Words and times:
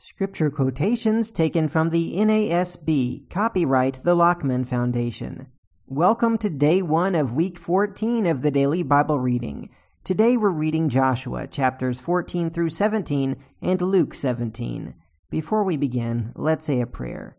Scripture 0.00 0.48
quotations 0.48 1.32
taken 1.32 1.66
from 1.66 1.90
the 1.90 2.14
NASB, 2.14 3.28
copyright 3.28 3.94
the 4.04 4.14
Lockman 4.14 4.64
Foundation. 4.64 5.48
Welcome 5.88 6.38
to 6.38 6.48
day 6.48 6.82
one 6.82 7.16
of 7.16 7.32
week 7.32 7.58
14 7.58 8.24
of 8.24 8.42
the 8.42 8.52
daily 8.52 8.84
Bible 8.84 9.18
reading. 9.18 9.70
Today 10.04 10.36
we're 10.36 10.50
reading 10.50 10.88
Joshua 10.88 11.48
chapters 11.48 11.98
14 11.98 12.48
through 12.48 12.68
17 12.70 13.42
and 13.60 13.82
Luke 13.82 14.14
17. 14.14 14.94
Before 15.30 15.64
we 15.64 15.76
begin, 15.76 16.30
let's 16.36 16.66
say 16.66 16.80
a 16.80 16.86
prayer. 16.86 17.36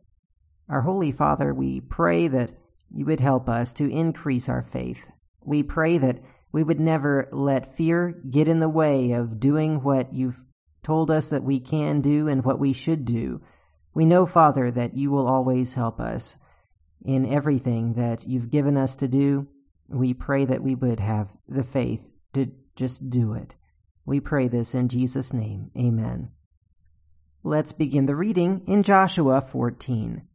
Our 0.67 0.81
Holy 0.81 1.13
Father, 1.13 1.53
we 1.53 1.79
pray 1.79 2.27
that 2.27 2.51
you 2.93 3.05
would 3.05 3.21
help 3.21 3.47
us 3.47 3.71
to 3.71 3.89
increase 3.89 4.49
our 4.49 4.61
faith. 4.61 5.09
We 5.45 5.63
pray 5.63 5.97
that 5.99 6.19
we 6.51 6.63
would 6.63 6.81
never 6.81 7.29
let 7.31 7.73
fear 7.73 8.21
get 8.29 8.49
in 8.49 8.59
the 8.59 8.67
way 8.67 9.13
of 9.13 9.39
doing 9.39 9.81
what 9.81 10.13
you've 10.13 10.43
told 10.83 11.11
us 11.11 11.29
that 11.29 11.43
we 11.43 11.59
can 11.59 12.01
do 12.01 12.27
and 12.27 12.43
what 12.43 12.59
we 12.59 12.73
should 12.73 13.05
do. 13.05 13.41
We 13.93 14.05
know, 14.05 14.25
Father, 14.25 14.71
that 14.71 14.95
you 14.95 15.11
will 15.11 15.27
always 15.27 15.73
help 15.73 15.99
us 15.99 16.35
in 17.03 17.25
everything 17.25 17.93
that 17.93 18.27
you've 18.27 18.49
given 18.49 18.77
us 18.77 18.95
to 18.97 19.07
do. 19.07 19.47
We 19.87 20.13
pray 20.13 20.45
that 20.45 20.63
we 20.63 20.75
would 20.75 20.99
have 20.99 21.35
the 21.47 21.63
faith 21.63 22.15
to 22.33 22.51
just 22.75 23.09
do 23.09 23.33
it. 23.33 23.55
We 24.05 24.19
pray 24.19 24.47
this 24.47 24.73
in 24.73 24.87
Jesus' 24.87 25.33
name. 25.33 25.71
Amen. 25.77 26.31
Let's 27.43 27.71
begin 27.71 28.05
the 28.05 28.15
reading 28.15 28.63
in 28.67 28.83
Joshua 28.83 29.41
14. 29.41 30.28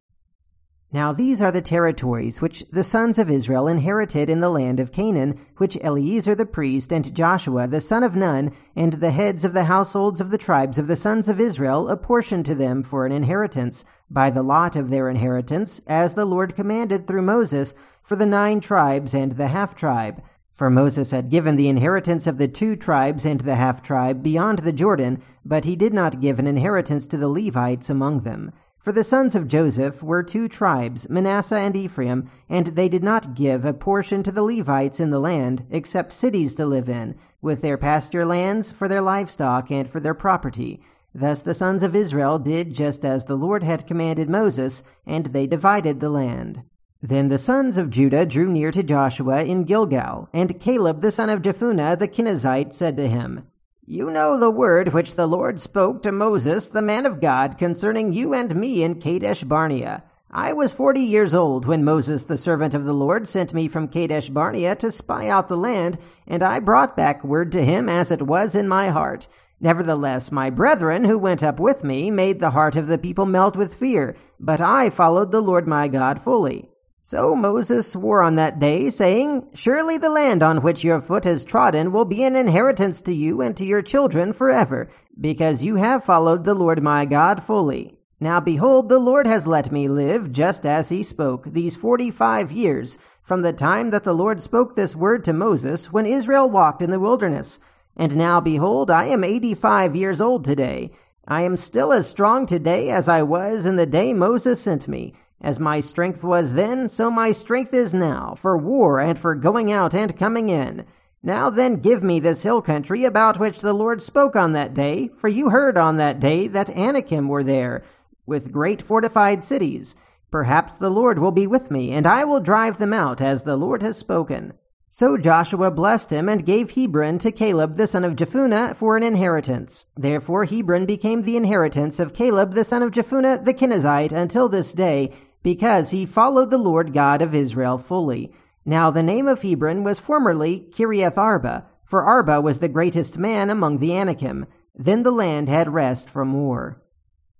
Now 0.95 1.13
these 1.13 1.43
are 1.43 1.51
the 1.51 1.61
territories 1.61 2.41
which 2.41 2.65
the 2.69 2.85
sons 2.85 3.19
of 3.19 3.29
Israel 3.29 3.67
inherited 3.67 4.31
in 4.31 4.39
the 4.39 4.49
land 4.49 4.79
of 4.79 4.93
Canaan, 4.93 5.41
which 5.57 5.77
Eleazar 5.81 6.37
the 6.37 6.47
priest 6.47 6.93
and 6.93 7.13
Joshua 7.13 7.67
the 7.67 7.81
son 7.81 8.05
of 8.05 8.15
Nun 8.15 8.53
and 8.77 8.93
the 8.93 9.11
heads 9.11 9.45
of 9.45 9.55
the 9.55 9.65
households 9.65 10.21
of 10.21 10.31
the 10.31 10.39
tribes 10.39 10.79
of 10.79 10.87
the 10.87 10.95
sons 10.95 11.29
of 11.29 11.41
Israel 11.41 11.89
apportioned 11.89 12.47
to 12.47 12.55
them 12.55 12.85
for 12.85 13.07
an 13.07 13.11
inheritance, 13.11 13.85
by 14.09 14.31
the 14.31 14.45
lot 14.45 14.77
of 14.77 14.89
their 14.89 15.11
inheritance, 15.11 15.81
as 15.89 16.15
the 16.15 16.25
Lord 16.25 16.55
commanded 16.55 17.09
through 17.09 17.23
Moses, 17.23 17.75
for 18.01 18.15
the 18.15 18.25
nine 18.25 18.61
tribes 18.61 19.15
and 19.15 19.33
the 19.33 19.49
half 19.49 19.75
tribe. 19.75 20.23
For 20.53 20.71
Moses 20.71 21.11
had 21.11 21.29
given 21.29 21.57
the 21.57 21.69
inheritance 21.69 22.29
of 22.29 22.39
the 22.39 22.47
two 22.47 22.77
tribes 22.77 23.25
and 23.25 23.41
the 23.41 23.57
half 23.57 23.83
tribe 23.83 24.23
beyond 24.23 24.61
the 24.61 24.73
Jordan, 24.73 25.21
but 25.45 25.65
he 25.65 25.75
did 25.75 25.93
not 25.93 26.21
give 26.21 26.39
an 26.39 26.47
inheritance 26.47 27.09
to 27.09 27.17
the 27.17 27.29
Levites 27.29 27.91
among 27.91 28.21
them. 28.21 28.53
For 28.85 28.93
the 28.93 29.03
sons 29.03 29.35
of 29.35 29.49
Joseph 29.49 30.03
were 30.03 30.23
two 30.23 30.47
tribes, 30.47 31.09
Manasseh 31.09 31.57
and 31.57 31.75
Ephraim, 31.75 32.29
and 32.51 32.67
they 32.67 32.91
did 32.91 33.03
not 33.03 33.35
give 33.35 33.65
a 33.65 33.73
portion 33.73 34.23
to 34.23 34.31
the 34.31 34.43
Levites 34.43 35.01
in 35.01 35.09
the 35.09 35.19
land, 35.19 35.65
except 35.71 36.13
cities 36.13 36.55
to 36.57 36.67
live 36.67 36.87
in, 36.87 37.15
with 37.41 37.63
their 37.63 37.79
pasture 37.79 38.27
lands 38.27 38.73
for 38.73 38.87
their 38.87 39.01
livestock 39.01 39.71
and 39.71 39.89
for 39.89 40.01
their 40.01 40.13
property. 40.13 40.83
Thus 41.15 41.41
the 41.41 41.55
sons 41.55 41.83
of 41.83 41.97
Israel 41.97 42.39
did 42.39 42.75
just 42.75 43.07
as 43.07 43.25
the 43.25 43.37
Lord 43.37 43.63
had 43.63 43.87
commanded 43.87 44.29
Moses, 44.29 44.83
and 45.07 45.25
they 45.25 45.47
divided 45.47 46.01
the 46.01 46.11
land. 46.11 46.63
Then 47.01 47.31
the 47.31 47.39
sons 47.39 47.79
of 47.79 47.91
Judah 47.91 48.27
drew 48.27 48.51
near 48.51 48.71
to 48.71 48.83
Joshua 48.83 49.45
in 49.45 49.65
Gilgal, 49.65 50.29
and 50.35 50.61
Caleb 50.61 51.01
the 51.01 51.11
son 51.11 51.31
of 51.31 51.41
Jephunneh 51.41 51.99
the 51.99 52.07
Kenizzite 52.07 52.75
said 52.75 52.99
to 52.99 53.09
him, 53.09 53.47
you 53.87 54.09
know 54.09 54.39
the 54.39 54.51
word 54.51 54.95
which 54.95 55.15
the 55.15 55.27
Lord 55.27 55.61
spoke 55.61 56.01
to 56.03 56.13
Moses, 56.13 56.69
the 56.69 56.81
man 56.81 57.05
of 57.05 57.21
God, 57.21 57.59
concerning 57.59 58.15
you 58.15 58.33
and 58.33 58.57
me 58.57 58.83
in 58.83 58.99
Kadesh 58.99 59.45
Barnea. 59.45 60.03
I 60.31 60.55
was 60.55 60.73
forty 60.73 61.03
years 61.03 61.35
old 61.35 61.67
when 61.67 61.85
Moses, 61.85 62.25
the 62.25 62.39
servant 62.39 62.73
of 62.73 62.87
the 62.87 62.95
Lord, 62.95 63.29
sent 63.29 63.53
me 63.53 63.69
from 63.69 63.89
Kadesh 63.89 64.31
Barnea 64.31 64.75
to 64.77 64.91
spy 64.91 65.29
out 65.29 65.49
the 65.49 65.57
land, 65.57 65.99
and 66.27 66.43
I 66.43 66.61
brought 66.61 66.97
back 66.97 67.23
word 67.23 67.53
to 67.53 67.65
him 67.65 67.91
as 67.91 68.11
it 68.11 68.23
was 68.23 68.55
in 68.55 68.69
my 68.69 68.89
heart. 68.89 69.29
Nevertheless, 69.61 70.33
my 70.33 70.49
brethren 70.49 71.05
who 71.05 71.19
went 71.19 71.45
up 71.45 71.61
with 71.61 71.85
me 71.85 72.11
made 72.11 72.41
the 72.41 72.51
heart 72.51 72.77
of 72.77 72.87
the 72.87 72.99
people 72.99 73.27
melt 73.27 73.55
with 73.55 73.75
fear, 73.75 74.17
but 74.41 74.63
I 74.63 74.89
followed 74.89 75.31
the 75.31 75.43
Lord 75.43 75.69
my 75.69 75.89
God 75.89 76.21
fully. 76.21 76.71
So 77.07 77.37
Moses 77.37 77.93
swore 77.93 78.23
on 78.23 78.37
that 78.37 78.59
day, 78.59 78.89
saying, 78.89 79.51
Surely 79.53 79.99
the 79.99 80.09
land 80.09 80.43
on 80.43 80.63
which 80.63 80.83
your 80.83 81.01
foot 81.01 81.27
has 81.27 81.45
trodden 81.45 81.93
will 81.93 82.07
be 82.07 82.25
an 82.25 82.35
inheritance 82.35 83.03
to 83.03 83.13
you 83.13 83.43
and 83.43 83.55
to 83.59 83.67
your 83.67 83.83
children 83.83 84.33
forever, 84.33 84.89
because 85.21 85.67
you 85.67 85.77
have 85.77 86.03
followed 86.03 86.45
the 86.45 86.55
Lord 86.55 86.83
my 86.83 87.05
God 87.05 87.43
fully. 87.43 87.99
Now 88.21 88.41
behold, 88.41 88.89
the 88.89 88.99
Lord 88.99 89.27
has 89.27 89.47
let 89.47 89.71
me 89.71 89.87
live 89.87 90.33
just 90.33 90.65
as 90.65 90.89
he 90.89 91.03
spoke, 91.03 91.45
these 91.45 91.77
forty 91.77 92.11
five 92.11 92.51
years, 92.51 92.97
from 93.21 93.43
the 93.43 93.53
time 93.53 93.91
that 93.91 94.05
the 94.05 94.15
Lord 94.15 94.41
spoke 94.41 94.75
this 94.75 94.97
word 94.97 95.25
to 95.25 95.35
Moses, 95.35 95.93
when 95.93 96.07
Israel 96.07 96.49
walked 96.49 96.81
in 96.81 96.91
the 96.91 96.99
wilderness. 96.99 97.61
And 97.99 98.17
now 98.17 98.41
behold, 98.41 98.91
I 98.91 99.09
am 99.09 99.25
eighty 99.25 99.53
five 99.53 99.95
years 99.95 100.23
old 100.23 100.43
today. 100.43 100.91
I 101.29 101.43
am 101.43 101.59
still 101.59 101.93
as 101.93 102.09
strong 102.09 102.47
today 102.47 102.89
as 102.89 103.11
I 103.11 103.23
was 103.25 103.67
in 103.67 103.77
the 103.77 103.85
day 103.85 104.15
Moses 104.15 104.59
sent 104.63 104.89
me. 104.89 105.13
As 105.41 105.61
my 105.61 105.81
strength 105.81 106.25
was 106.25 106.55
then, 106.55 106.89
so 106.89 107.11
my 107.11 107.33
strength 107.33 107.75
is 107.75 107.93
now, 107.93 108.35
for 108.35 108.57
war 108.57 109.01
and 109.01 109.19
for 109.19 109.35
going 109.35 109.71
out 109.71 109.95
and 109.95 110.17
coming 110.17 110.49
in. 110.49 110.87
Now 111.23 111.51
then 111.51 111.77
give 111.77 112.03
me 112.03 112.21
this 112.21 112.43
hill 112.43 112.63
country 112.63 113.05
about 113.05 113.41
which 113.41 113.61
the 113.61 113.73
Lord 113.73 114.03
spoke 114.03 114.37
on 114.37 114.53
that 114.53 114.75
day, 114.75 115.09
for 115.09 115.29
you 115.29 115.51
heard 115.51 115.77
on 115.77 115.97
that 115.97 116.21
day 116.21 116.49
that 116.49 116.71
Anakim 116.71 117.29
were 117.29 117.43
there, 117.43 117.83
with 118.27 118.53
great 118.53 118.83
fortified 118.83 119.43
cities. 119.45 119.97
Perhaps 120.31 120.79
the 120.79 120.91
Lord 120.91 121.19
will 121.19 121.31
be 121.31 121.47
with 121.47 121.71
me, 121.71 121.93
and 121.93 122.07
I 122.07 122.25
will 122.25 122.41
drive 122.41 122.79
them 122.79 122.93
out, 122.93 123.21
as 123.21 123.43
the 123.43 123.57
Lord 123.57 123.83
has 123.83 123.97
spoken. 123.97 124.55
So 124.97 125.19
Joshua 125.19 125.73
blessed 125.73 126.11
him 126.11 126.29
and 126.29 126.47
gave 126.47 126.71
Hebron 126.71 127.19
to 127.19 127.33
Caleb 127.33 127.75
the 127.75 127.89
son 127.89 128.05
of 128.05 128.15
Jephunneh 128.15 128.77
for 128.77 128.97
an 128.97 129.03
inheritance. 129.03 129.87
Therefore 129.97 130.45
Hebron 130.45 130.87
became 130.87 131.23
the 131.23 131.37
inheritance 131.37 131.99
of 131.99 132.15
Caleb 132.15 132.53
the 132.53 132.63
son 132.63 132.81
of 132.81 132.93
Jephunneh 132.93 133.45
the 133.45 133.55
Kenizzite 133.55 134.13
until 134.13 134.49
this 134.49 134.73
day, 134.73 135.13
because 135.43 135.91
he 135.91 136.07
followed 136.07 136.51
the 136.51 136.59
Lord 136.59 136.95
God 136.95 137.23
of 137.23 137.35
Israel 137.35 137.77
fully. 137.77 138.33
Now 138.65 138.93
the 138.93 139.03
name 139.03 139.27
of 139.27 139.43
Hebron 139.43 139.83
was 139.83 139.99
formerly 139.99 140.69
Kiriath 140.71 141.19
Arba, 141.19 141.67
for 141.85 142.05
Arba 142.05 142.41
was 142.41 142.61
the 142.61 142.69
greatest 142.69 143.19
man 143.19 143.51
among 143.51 143.79
the 143.79 143.97
Anakim. 143.97 144.47
Then 144.77 145.03
the 145.03 145.11
land 145.11 145.49
had 145.49 145.75
rest 145.75 146.09
from 146.09 146.33
war. 146.35 146.81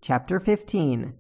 Chapter 0.01 0.41
15 0.41 1.15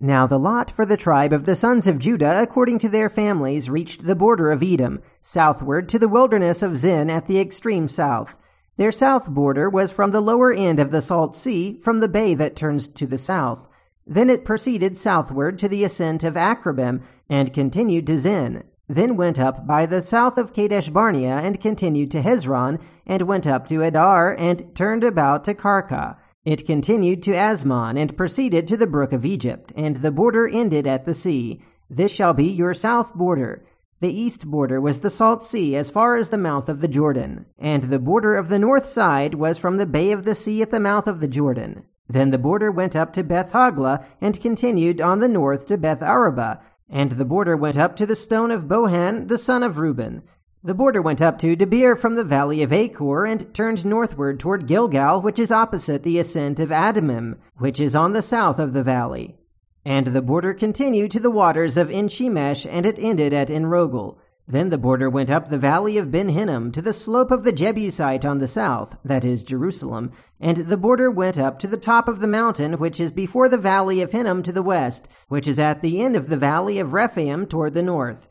now 0.00 0.26
the 0.28 0.38
lot 0.38 0.70
for 0.70 0.86
the 0.86 0.96
tribe 0.96 1.32
of 1.32 1.44
the 1.44 1.56
sons 1.56 1.88
of 1.88 1.98
Judah 1.98 2.40
according 2.40 2.78
to 2.80 2.88
their 2.88 3.08
families 3.08 3.68
reached 3.68 4.04
the 4.04 4.14
border 4.14 4.52
of 4.52 4.62
Edom, 4.62 5.02
southward 5.20 5.88
to 5.88 5.98
the 5.98 6.08
wilderness 6.08 6.62
of 6.62 6.76
Zin 6.76 7.10
at 7.10 7.26
the 7.26 7.40
extreme 7.40 7.88
south. 7.88 8.38
Their 8.76 8.92
south 8.92 9.28
border 9.28 9.68
was 9.68 9.90
from 9.90 10.12
the 10.12 10.20
lower 10.20 10.52
end 10.52 10.78
of 10.78 10.92
the 10.92 11.00
Salt 11.00 11.34
Sea, 11.34 11.76
from 11.78 11.98
the 11.98 12.06
bay 12.06 12.34
that 12.34 12.54
turns 12.54 12.86
to 12.86 13.08
the 13.08 13.18
south. 13.18 13.66
Then 14.06 14.30
it 14.30 14.44
proceeded 14.44 14.96
southward 14.96 15.58
to 15.58 15.68
the 15.68 15.82
ascent 15.82 16.22
of 16.22 16.34
Akrabbim, 16.34 17.02
and 17.28 17.52
continued 17.52 18.06
to 18.06 18.18
Zin. 18.18 18.62
Then 18.86 19.16
went 19.16 19.38
up 19.38 19.66
by 19.66 19.84
the 19.84 20.00
south 20.00 20.38
of 20.38 20.52
Kadesh 20.52 20.90
Barnea, 20.90 21.40
and 21.42 21.60
continued 21.60 22.12
to 22.12 22.22
Hezron, 22.22 22.80
and 23.04 23.22
went 23.22 23.48
up 23.48 23.66
to 23.66 23.82
Addar, 23.82 24.36
and 24.38 24.74
turned 24.76 25.02
about 25.02 25.42
to 25.44 25.54
Karka. 25.54 26.16
It 26.48 26.64
continued 26.64 27.22
to 27.24 27.32
Azmon 27.32 27.98
and 27.98 28.16
proceeded 28.16 28.66
to 28.68 28.78
the 28.78 28.86
brook 28.86 29.12
of 29.12 29.26
Egypt, 29.26 29.70
and 29.76 29.96
the 29.96 30.10
border 30.10 30.48
ended 30.48 30.86
at 30.86 31.04
the 31.04 31.12
sea. 31.12 31.60
This 31.90 32.10
shall 32.10 32.32
be 32.32 32.46
your 32.46 32.72
south 32.72 33.14
border. 33.14 33.66
The 34.00 34.08
east 34.08 34.46
border 34.46 34.80
was 34.80 35.02
the 35.02 35.10
Salt 35.10 35.42
Sea 35.42 35.76
as 35.76 35.90
far 35.90 36.16
as 36.16 36.30
the 36.30 36.38
mouth 36.38 36.70
of 36.70 36.80
the 36.80 36.88
Jordan, 36.88 37.44
and 37.58 37.84
the 37.84 37.98
border 37.98 38.34
of 38.34 38.48
the 38.48 38.58
north 38.58 38.86
side 38.86 39.34
was 39.34 39.58
from 39.58 39.76
the 39.76 39.84
bay 39.84 40.10
of 40.10 40.24
the 40.24 40.34
sea 40.34 40.62
at 40.62 40.70
the 40.70 40.80
mouth 40.80 41.06
of 41.06 41.20
the 41.20 41.28
Jordan. 41.28 41.84
Then 42.08 42.30
the 42.30 42.38
border 42.38 42.70
went 42.70 42.96
up 42.96 43.12
to 43.12 43.22
Beth 43.22 43.52
Hoglah 43.52 44.06
and 44.18 44.40
continued 44.40 45.02
on 45.02 45.18
the 45.18 45.28
north 45.28 45.66
to 45.66 45.76
Beth 45.76 46.00
Arabah, 46.00 46.62
and 46.88 47.12
the 47.12 47.26
border 47.26 47.58
went 47.58 47.76
up 47.76 47.94
to 47.96 48.06
the 48.06 48.16
stone 48.16 48.50
of 48.50 48.64
Bohan, 48.64 49.28
the 49.28 49.36
son 49.36 49.62
of 49.62 49.76
Reuben. 49.76 50.22
The 50.64 50.74
border 50.74 51.00
went 51.00 51.22
up 51.22 51.38
to 51.38 51.54
Debir 51.54 51.96
from 51.96 52.16
the 52.16 52.24
valley 52.24 52.64
of 52.64 52.72
Achor 52.72 53.24
and 53.24 53.54
turned 53.54 53.86
northward 53.86 54.40
toward 54.40 54.66
Gilgal, 54.66 55.22
which 55.22 55.38
is 55.38 55.52
opposite 55.52 56.02
the 56.02 56.18
ascent 56.18 56.58
of 56.58 56.70
Adamim, 56.70 57.36
which 57.58 57.78
is 57.78 57.94
on 57.94 58.12
the 58.12 58.22
south 58.22 58.58
of 58.58 58.72
the 58.72 58.82
valley. 58.82 59.36
And 59.84 60.08
the 60.08 60.20
border 60.20 60.52
continued 60.54 61.12
to 61.12 61.20
the 61.20 61.30
waters 61.30 61.76
of 61.76 61.90
Enshemesh, 61.90 62.66
and 62.68 62.86
it 62.86 62.98
ended 62.98 63.32
at 63.32 63.50
Enrogel. 63.50 64.18
Then 64.48 64.70
the 64.70 64.78
border 64.78 65.08
went 65.08 65.30
up 65.30 65.48
the 65.48 65.58
valley 65.58 65.96
of 65.96 66.10
Ben 66.10 66.30
Hinnom 66.30 66.72
to 66.72 66.82
the 66.82 66.92
slope 66.92 67.30
of 67.30 67.44
the 67.44 67.52
Jebusite 67.52 68.24
on 68.24 68.38
the 68.38 68.48
south, 68.48 68.96
that 69.04 69.24
is 69.24 69.44
Jerusalem, 69.44 70.10
and 70.40 70.56
the 70.56 70.76
border 70.76 71.08
went 71.08 71.38
up 71.38 71.60
to 71.60 71.68
the 71.68 71.76
top 71.76 72.08
of 72.08 72.18
the 72.18 72.26
mountain 72.26 72.78
which 72.78 72.98
is 72.98 73.12
before 73.12 73.48
the 73.48 73.58
valley 73.58 74.02
of 74.02 74.10
Hinnom 74.10 74.42
to 74.42 74.52
the 74.52 74.62
west, 74.62 75.06
which 75.28 75.46
is 75.46 75.60
at 75.60 75.82
the 75.82 76.02
end 76.02 76.16
of 76.16 76.28
the 76.28 76.36
valley 76.36 76.80
of 76.80 76.94
Rephaim 76.94 77.46
toward 77.46 77.74
the 77.74 77.82
north. 77.82 78.28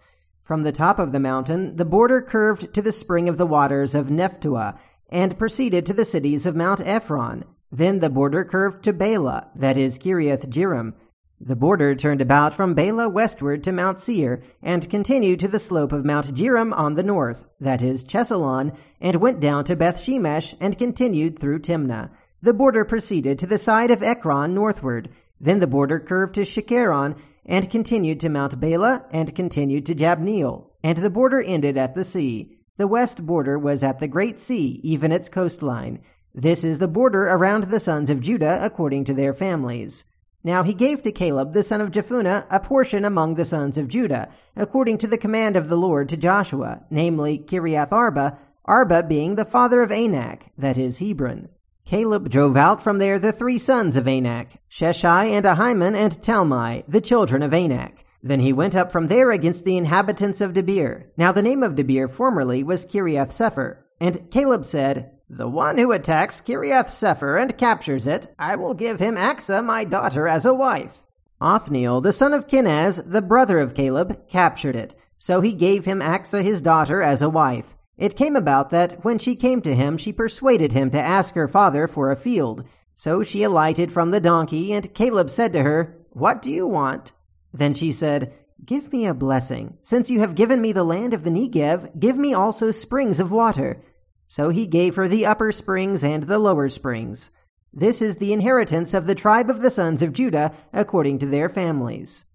From 0.48 0.64
the 0.64 0.72
top 0.72 0.98
of 0.98 1.12
the 1.12 1.20
mountain, 1.20 1.76
the 1.76 1.84
border 1.84 2.22
curved 2.22 2.74
to 2.74 2.82
the 2.82 2.94
spring 2.94 3.28
of 3.28 3.36
the 3.36 3.46
waters 3.46 3.94
of 3.94 4.08
Nephtoah, 4.08 4.80
and 5.10 5.38
proceeded 5.38 5.86
to 5.86 5.94
the 5.94 6.06
cities 6.06 6.46
of 6.46 6.56
Mount 6.56 6.80
Ephron. 6.80 7.44
Then 7.70 8.00
the 8.00 8.10
border 8.10 8.46
curved 8.46 8.82
to 8.86 8.94
Baalah, 8.94 9.48
that 9.58 9.78
is 9.78 10.00
Kiriath 10.00 10.48
Jearim. 10.48 10.94
The 11.42 11.58
border 11.58 11.96
turned 11.96 12.22
about 12.22 12.54
from 12.54 12.76
Baalah 12.76 13.12
westward 13.12 13.62
to 13.66 13.74
Mount 13.74 14.00
Seir, 14.00 14.42
and 14.64 14.90
continued 14.90 15.42
to 15.42 15.50
the 15.50 15.60
slope 15.60 15.92
of 15.92 16.06
Mount 16.06 16.34
Jearim 16.34 16.72
on 16.72 16.94
the 16.94 17.04
north, 17.04 17.46
that 17.60 17.84
is 17.84 18.06
Chesalon, 18.06 18.74
and 19.02 19.18
went 19.18 19.42
down 19.42 19.66
to 19.66 19.76
Beth 19.76 19.98
Shemesh, 19.98 20.56
and 20.62 20.78
continued 20.78 21.38
through 21.38 21.60
Timnah. 21.60 22.10
The 22.42 22.54
border 22.54 22.86
proceeded 22.86 23.38
to 23.40 23.48
the 23.48 23.58
side 23.58 23.92
of 23.92 24.02
Ekron 24.02 24.54
northward. 24.54 25.10
Then 25.42 25.60
the 25.60 25.68
border 25.68 26.00
curved 26.00 26.36
to 26.36 26.46
Shikkeron 26.46 27.18
and 27.48 27.72
continued 27.72 28.20
to 28.20 28.30
Mount 28.30 28.60
Baalah 28.60 29.06
and 29.12 29.34
continued 29.36 29.86
to 29.86 29.96
Jabneel. 29.96 30.68
And 30.84 30.98
the 30.98 31.10
border 31.10 31.42
ended 31.42 31.78
at 31.78 31.96
the 31.96 32.04
sea. 32.04 32.58
The 32.78 32.88
west 32.88 33.26
border 33.26 33.58
was 33.58 33.84
at 33.84 34.00
the 34.00 34.08
Great 34.08 34.40
Sea, 34.40 34.80
even 34.84 35.12
its 35.12 35.30
coastline. 35.30 36.00
This 36.34 36.64
is 36.64 36.80
the 36.80 36.88
border 36.88 37.24
around 37.28 37.64
the 37.66 37.80
sons 37.80 38.10
of 38.10 38.22
Judah 38.22 38.60
according 38.62 39.06
to 39.06 39.14
their 39.14 39.34
families. 39.34 40.06
Now 40.44 40.64
he 40.64 40.74
gave 40.74 41.02
to 41.02 41.12
Caleb 41.12 41.54
the 41.54 41.64
son 41.64 41.82
of 41.82 41.92
Jephunneh 41.92 42.46
a 42.50 42.60
portion 42.60 43.04
among 43.04 43.36
the 43.36 43.46
sons 43.46 43.78
of 43.78 43.88
Judah, 43.88 44.30
according 44.56 45.00
to 45.00 45.08
the 45.08 45.18
command 45.18 45.58
of 45.58 45.68
the 45.68 45.76
Lord 45.76 46.08
to 46.10 46.18
Joshua, 46.18 46.86
namely 46.90 47.40
Kiriath 47.40 47.92
Arba, 47.92 48.38
Arba 48.66 49.04
being 49.04 49.36
the 49.36 49.46
father 49.46 49.82
of 49.82 49.92
Anak, 49.92 50.52
that 50.58 50.78
is 50.78 51.00
Hebron. 51.00 51.50
Caleb 51.88 52.30
drove 52.30 52.58
out 52.58 52.84
from 52.84 52.98
there 52.98 53.18
the 53.18 53.32
three 53.32 53.58
sons 53.58 53.96
of 53.96 54.10
Anak, 54.10 54.60
Sheshai 54.70 55.30
and 55.30 55.46
Ahiman 55.46 55.96
and 55.96 56.12
Talmai, 56.22 56.84
the 56.86 57.00
children 57.00 57.42
of 57.42 57.54
Anak. 57.54 58.04
Then 58.22 58.42
he 58.42 58.52
went 58.52 58.76
up 58.76 58.92
from 58.92 59.08
there 59.08 59.32
against 59.32 59.64
the 59.64 59.78
inhabitants 59.78 60.42
of 60.42 60.52
Debir. 60.54 61.06
Now 61.16 61.32
the 61.32 61.42
name 61.42 61.64
of 61.64 61.76
Debir 61.76 62.10
formerly 62.10 62.62
was 62.62 62.86
Kiriath 62.86 63.30
Sepher. 63.30 63.78
And 64.02 64.30
Caleb 64.32 64.66
said, 64.66 65.12
The 65.30 65.48
one 65.48 65.78
who 65.78 65.94
attacks 65.94 66.42
Kiriath 66.42 66.88
Sepher 66.88 67.42
and 67.42 67.58
captures 67.58 68.06
it, 68.06 68.28
I 68.38 68.58
will 68.58 68.74
give 68.74 69.00
him 69.00 69.16
Achsah 69.16 69.64
my 69.64 69.86
daughter 69.86 70.28
as 70.28 70.46
a 70.46 70.54
wife. 70.54 71.04
Othniel, 71.40 72.02
the 72.02 72.12
son 72.12 72.34
of 72.34 72.48
Kenaz, 72.48 73.02
the 73.10 73.22
brother 73.22 73.60
of 73.60 73.74
Caleb, 73.74 74.28
captured 74.28 74.76
it. 74.76 74.94
So 75.18 75.40
he 75.40 75.54
gave 75.54 75.86
him 75.86 76.02
Achsah 76.02 76.44
his 76.44 76.60
daughter 76.60 77.02
as 77.02 77.22
a 77.22 77.30
wife. 77.30 77.77
It 77.98 78.16
came 78.16 78.36
about 78.36 78.70
that 78.70 79.04
when 79.04 79.18
she 79.18 79.36
came 79.36 79.62
to 79.62 79.76
him, 79.76 79.98
she 79.98 80.14
persuaded 80.14 80.72
him 80.72 80.92
to 80.92 81.00
ask 81.00 81.34
her 81.34 81.48
father 81.48 81.88
for 81.88 82.12
a 82.12 82.16
field. 82.16 82.64
So 82.96 83.24
she 83.24 83.44
alighted 83.44 83.92
from 83.92 84.12
the 84.12 84.20
donkey, 84.20 84.72
and 84.74 84.94
Caleb 84.94 85.30
said 85.30 85.54
to 85.54 85.64
her, 85.64 85.98
What 86.12 86.42
do 86.42 86.52
you 86.52 86.68
want? 86.68 87.12
Then 87.54 87.74
she 87.74 87.92
said, 87.92 88.34
Give 88.64 88.92
me 88.92 89.06
a 89.06 89.14
blessing. 89.14 89.78
Since 89.82 90.10
you 90.10 90.20
have 90.20 90.36
given 90.36 90.62
me 90.62 90.72
the 90.72 90.84
land 90.84 91.14
of 91.14 91.24
the 91.24 91.30
Negev, 91.30 92.00
give 92.00 92.18
me 92.18 92.34
also 92.34 92.72
springs 92.72 93.20
of 93.20 93.32
water. 93.32 93.84
So 94.28 94.50
he 94.50 94.68
gave 94.68 94.96
her 94.96 95.08
the 95.08 95.26
upper 95.26 95.52
springs 95.52 96.04
and 96.04 96.24
the 96.24 96.40
lower 96.40 96.70
springs. 96.70 97.30
This 97.74 98.02
is 98.02 98.18
the 98.18 98.34
inheritance 98.34 98.94
of 98.94 99.06
the 99.06 99.16
tribe 99.16 99.50
of 99.50 99.62
the 99.62 99.70
sons 99.70 100.02
of 100.02 100.14
Judah 100.14 100.54
according 100.74 101.20
to 101.20 101.26
their 101.26 101.50
families. 101.50 102.26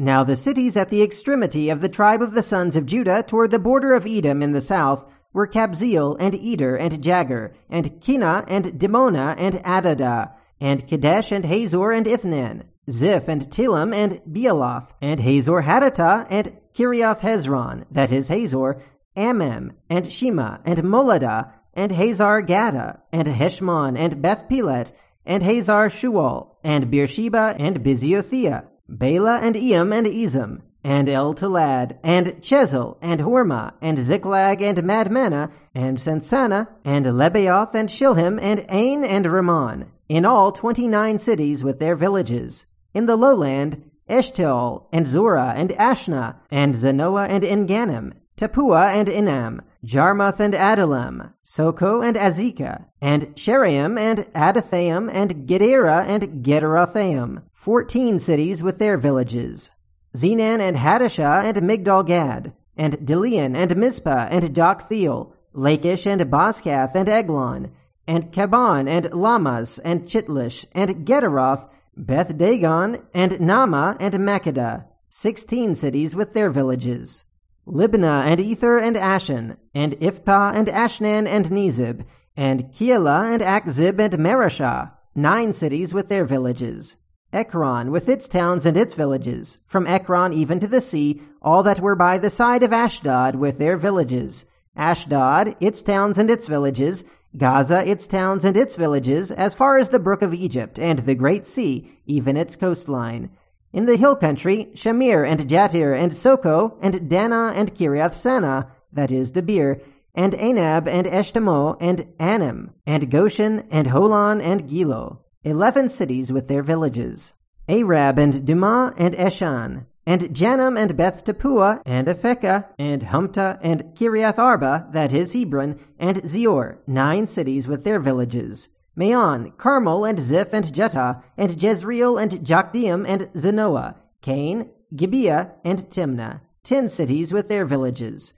Now 0.00 0.24
the 0.24 0.34
cities 0.34 0.78
at 0.78 0.88
the 0.88 1.02
extremity 1.02 1.68
of 1.68 1.82
the 1.82 1.88
tribe 1.90 2.22
of 2.22 2.32
the 2.32 2.42
sons 2.42 2.74
of 2.74 2.86
Judah 2.86 3.22
toward 3.22 3.50
the 3.50 3.58
border 3.58 3.92
of 3.92 4.06
Edom 4.06 4.42
in 4.42 4.52
the 4.52 4.60
south 4.62 5.04
were 5.34 5.46
Kabzeel 5.46 6.16
and 6.18 6.34
Eder 6.34 6.74
and 6.74 7.02
Jagur 7.02 7.52
and 7.68 8.00
Kenah 8.00 8.46
and 8.48 8.80
Dimonah 8.80 9.34
and 9.36 9.56
Adadah 9.56 10.32
and 10.58 10.88
Kadesh 10.88 11.32
and 11.32 11.44
Hazor 11.44 11.90
and 11.90 12.06
Ithnan, 12.06 12.62
Ziph 12.88 13.28
and 13.28 13.50
Telem, 13.50 13.94
and 13.94 14.22
Bealoth 14.24 14.94
and 15.02 15.20
Hazor 15.20 15.60
Hadattah 15.60 16.26
and 16.30 16.56
Kiriath 16.72 17.20
Hezron, 17.20 17.84
that 17.90 18.10
is 18.10 18.28
Hazor, 18.28 18.80
Amam 19.18 19.72
and 19.90 20.10
Shema 20.10 20.60
and 20.64 20.78
Moladah, 20.78 21.52
and 21.74 21.92
Hazar 21.92 22.40
Gaddah 22.40 23.00
and 23.12 23.28
Heshmon 23.28 23.98
and 23.98 24.22
Beth 24.22 24.48
Pelet 24.48 24.92
and 25.26 25.42
Hazar 25.42 25.90
Shual 25.90 26.54
and 26.64 26.90
Beersheba 26.90 27.54
and 27.58 27.84
Biziothiah 27.84 28.69
Baalah 28.90 29.40
and 29.40 29.56
Eam 29.56 29.92
and 29.92 30.06
Ezem, 30.06 30.62
and 30.82 31.08
El 31.08 31.34
Tolad, 31.34 31.98
and 32.02 32.26
Chesil, 32.42 32.98
and 33.00 33.20
Hormah, 33.20 33.74
and 33.80 33.98
Ziklag, 33.98 34.60
and 34.60 34.82
Madmannah, 34.82 35.52
and 35.74 35.96
Sansannah, 35.98 36.66
and 36.84 37.04
Lebaoth, 37.04 37.72
and 37.74 37.88
Shilhim, 37.88 38.40
and 38.42 38.66
Ain, 38.68 39.04
and 39.04 39.26
Ramon, 39.26 39.92
in 40.08 40.24
all 40.24 40.50
twenty 40.50 40.88
nine 40.88 41.18
cities 41.18 41.62
with 41.62 41.78
their 41.78 41.94
villages. 41.94 42.66
In 42.92 43.06
the 43.06 43.16
lowland, 43.16 43.88
Eshtaol, 44.08 44.86
and 44.92 45.06
Zorah, 45.06 45.52
and 45.54 45.70
Ashnah, 45.70 46.36
and 46.50 46.74
Zanoah, 46.74 47.28
and 47.28 47.44
Engannim, 47.44 48.14
Tappuah, 48.36 48.92
and 48.92 49.06
Enam, 49.06 49.60
Jarmuth, 49.84 50.40
and 50.40 50.54
Adullam, 50.54 51.34
Socoh, 51.42 52.06
and 52.06 52.16
Azekah, 52.16 52.84
and 53.00 53.34
Shaaraim, 53.34 53.98
and 53.98 54.18
Adithaim, 54.34 55.10
and 55.12 55.48
Gederah, 55.48 56.06
and 56.06 56.44
Gederothaim, 56.44 57.42
fourteen 57.52 58.18
cities 58.18 58.62
with 58.62 58.78
their 58.78 58.98
villages, 58.98 59.70
Zenan 60.14 60.60
and 60.60 60.76
Hadashah 60.76 61.44
and 61.44 61.56
Migdal 61.58 62.06
Gad, 62.06 62.52
and 62.76 62.94
Dilean 62.98 63.54
and 63.54 63.76
Mizpah 63.76 64.28
and 64.30 64.44
Joktheel, 64.54 65.32
Lachish 65.52 66.06
and 66.06 66.20
Bozkath 66.22 66.94
and 66.94 67.08
Eglon, 67.08 67.70
and 68.06 68.32
Cabbon 68.32 68.88
and 68.88 69.06
Lahmas 69.06 69.78
and 69.84 70.06
Chitlish 70.06 70.64
and 70.72 71.06
Gederoth, 71.06 71.68
Beth 71.96 72.36
Dagon 72.36 73.02
and 73.14 73.32
Naamah 73.32 73.96
and 74.00 74.14
Makkedah, 74.14 74.86
sixteen 75.08 75.74
cities 75.74 76.16
with 76.16 76.32
their 76.32 76.50
villages, 76.50 77.24
Libnah 77.70 78.24
and 78.24 78.40
Ether 78.40 78.78
and 78.78 78.96
Ashan, 78.96 79.56
and 79.74 79.92
Iphtah 80.00 80.54
and 80.54 80.68
Ashnan 80.68 81.26
and 81.26 81.46
Nezib, 81.46 82.04
and 82.36 82.64
Keilah 82.72 83.32
and 83.32 83.42
Achzib 83.42 83.98
and 84.00 84.14
Mareshah, 84.14 84.92
nine 85.14 85.52
cities 85.52 85.94
with 85.94 86.08
their 86.08 86.24
villages. 86.24 86.96
Ekron, 87.32 87.92
with 87.92 88.08
its 88.08 88.26
towns 88.26 88.66
and 88.66 88.76
its 88.76 88.94
villages, 88.94 89.58
from 89.66 89.86
Ekron 89.86 90.32
even 90.32 90.58
to 90.58 90.66
the 90.66 90.80
sea, 90.80 91.22
all 91.40 91.62
that 91.62 91.78
were 91.78 91.94
by 91.94 92.18
the 92.18 92.30
side 92.30 92.64
of 92.64 92.72
Ashdod 92.72 93.36
with 93.36 93.58
their 93.58 93.76
villages. 93.76 94.46
Ashdod, 94.76 95.54
its 95.60 95.80
towns 95.80 96.18
and 96.18 96.28
its 96.28 96.46
villages, 96.46 97.04
Gaza, 97.36 97.88
its 97.88 98.08
towns 98.08 98.44
and 98.44 98.56
its 98.56 98.74
villages, 98.74 99.30
as 99.30 99.54
far 99.54 99.78
as 99.78 99.90
the 99.90 100.00
brook 100.00 100.22
of 100.22 100.34
Egypt 100.34 100.78
and 100.80 101.00
the 101.00 101.14
great 101.14 101.46
sea, 101.46 102.00
even 102.04 102.36
its 102.36 102.56
coastline. 102.56 103.30
In 103.72 103.86
the 103.86 103.96
hill 103.96 104.16
country, 104.16 104.70
Shamir 104.74 105.24
and 105.24 105.48
Jattir 105.48 105.96
and 105.96 106.12
Socoh 106.12 106.76
and 106.82 107.08
Dannah 107.08 107.52
and 107.54 107.74
Kiriath 107.74 108.14
Sannah, 108.14 108.72
that 108.92 109.12
is, 109.12 109.32
Debir, 109.32 109.80
and 110.14 110.32
Anab 110.32 110.88
and 110.88 111.06
Eshtemoh 111.06 111.76
and 111.80 112.08
Anim, 112.18 112.72
and 112.84 113.10
Goshen 113.10 113.60
and 113.70 113.88
Holon 113.88 114.42
and 114.42 114.68
Giloh 114.68 115.18
eleven 115.42 115.88
cities 115.88 116.30
with 116.30 116.48
their 116.48 116.62
villages, 116.62 117.32
Arab 117.68 118.18
and 118.18 118.34
Dumah 118.34 118.92
and 118.98 119.14
Eshan, 119.14 119.86
and 120.04 120.34
Janum 120.34 120.76
and 120.76 120.96
Beth 120.96 121.24
Tappuah 121.24 121.80
and 121.86 122.08
Aphekah 122.08 122.68
and 122.78 123.02
Humtah 123.02 123.58
and 123.62 123.94
Kiriath 123.94 124.38
Arba, 124.38 124.88
that 124.92 125.14
is 125.14 125.32
Hebron, 125.32 125.78
and 125.98 126.18
Zior, 126.24 126.78
nine 126.86 127.26
cities 127.26 127.66
with 127.66 127.84
their 127.84 128.00
villages. 128.00 128.68
Maon, 129.00 129.52
Carmel 129.56 130.04
and 130.04 130.20
Ziph 130.20 130.52
and 130.52 130.66
Juttah, 130.66 131.22
and 131.38 131.62
Jezreel 131.62 132.18
and 132.18 132.32
Jokdeam 132.32 133.08
and 133.08 133.22
Zanoah, 133.32 133.94
Kain, 134.20 134.68
Gibeah, 134.94 135.52
and 135.64 135.78
Timnah, 135.88 136.42
ten 136.62 136.86
cities 136.90 137.32
with 137.32 137.48
their 137.48 137.64
villages. 137.64 138.34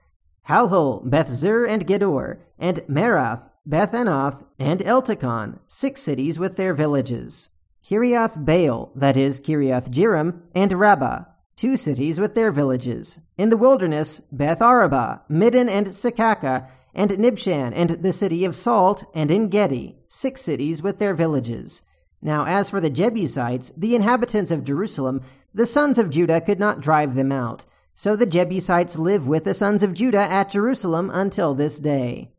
Halhul, 0.49 1.05
Bethzur, 1.05 1.69
and 1.69 1.85
Gedor, 1.85 2.39
and 2.61 2.77
Maarath, 2.89 3.51
Beth 3.67 3.91
Anath, 3.91 4.45
and 4.57 4.79
Eltekon, 4.81 5.59
six 5.67 6.01
cities 6.01 6.39
with 6.39 6.57
their 6.57 6.75
villages. 6.75 7.49
Kiriath 7.85 8.45
Baal, 8.45 8.93
that 8.95 9.17
is 9.17 9.41
Kiriath 9.41 9.91
Jearim, 9.91 10.43
and 10.55 10.73
Rabbah, 10.73 11.25
two 11.57 11.77
cities 11.77 12.21
with 12.21 12.37
their 12.37 12.53
villages. 12.53 13.19
In 13.37 13.49
the 13.51 13.57
wilderness, 13.57 14.21
Beth 14.31 14.61
Arabah, 14.61 15.23
Middin 15.29 15.69
and 15.69 15.89
Secacah, 15.89 16.69
and 16.95 17.11
Nibshan, 17.11 17.73
and 17.75 17.91
the 17.91 18.13
city 18.13 18.45
of 18.45 18.57
Salt, 18.57 19.05
and 19.15 19.31
En 19.31 19.49
Gedi, 19.49 19.97
six 20.09 20.43
cities 20.43 20.83
with 20.83 20.99
their 20.99 21.15
villages. 21.15 21.83
Now, 22.21 22.45
as 22.47 22.71
for 22.71 22.81
the 22.81 22.91
Jebusites, 22.91 23.71
the 23.77 23.97
inhabitants 23.97 24.51
of 24.51 24.65
Jerusalem, 24.65 25.23
the 25.53 25.67
sons 25.67 25.99
of 25.99 26.11
Judah 26.11 26.41
could 26.41 26.61
not 26.61 26.81
drive 26.81 27.15
them 27.15 27.33
out. 27.33 27.65
So 27.95 28.17
the 28.17 28.27
Jebusites 28.27 28.99
live 28.99 29.27
with 29.27 29.45
the 29.45 29.55
sons 29.55 29.83
of 29.83 29.93
Judah 29.93 30.19
at 30.19 30.51
Jerusalem 30.51 31.11
until 31.13 31.55
this 31.55 31.79
day. 31.79 32.33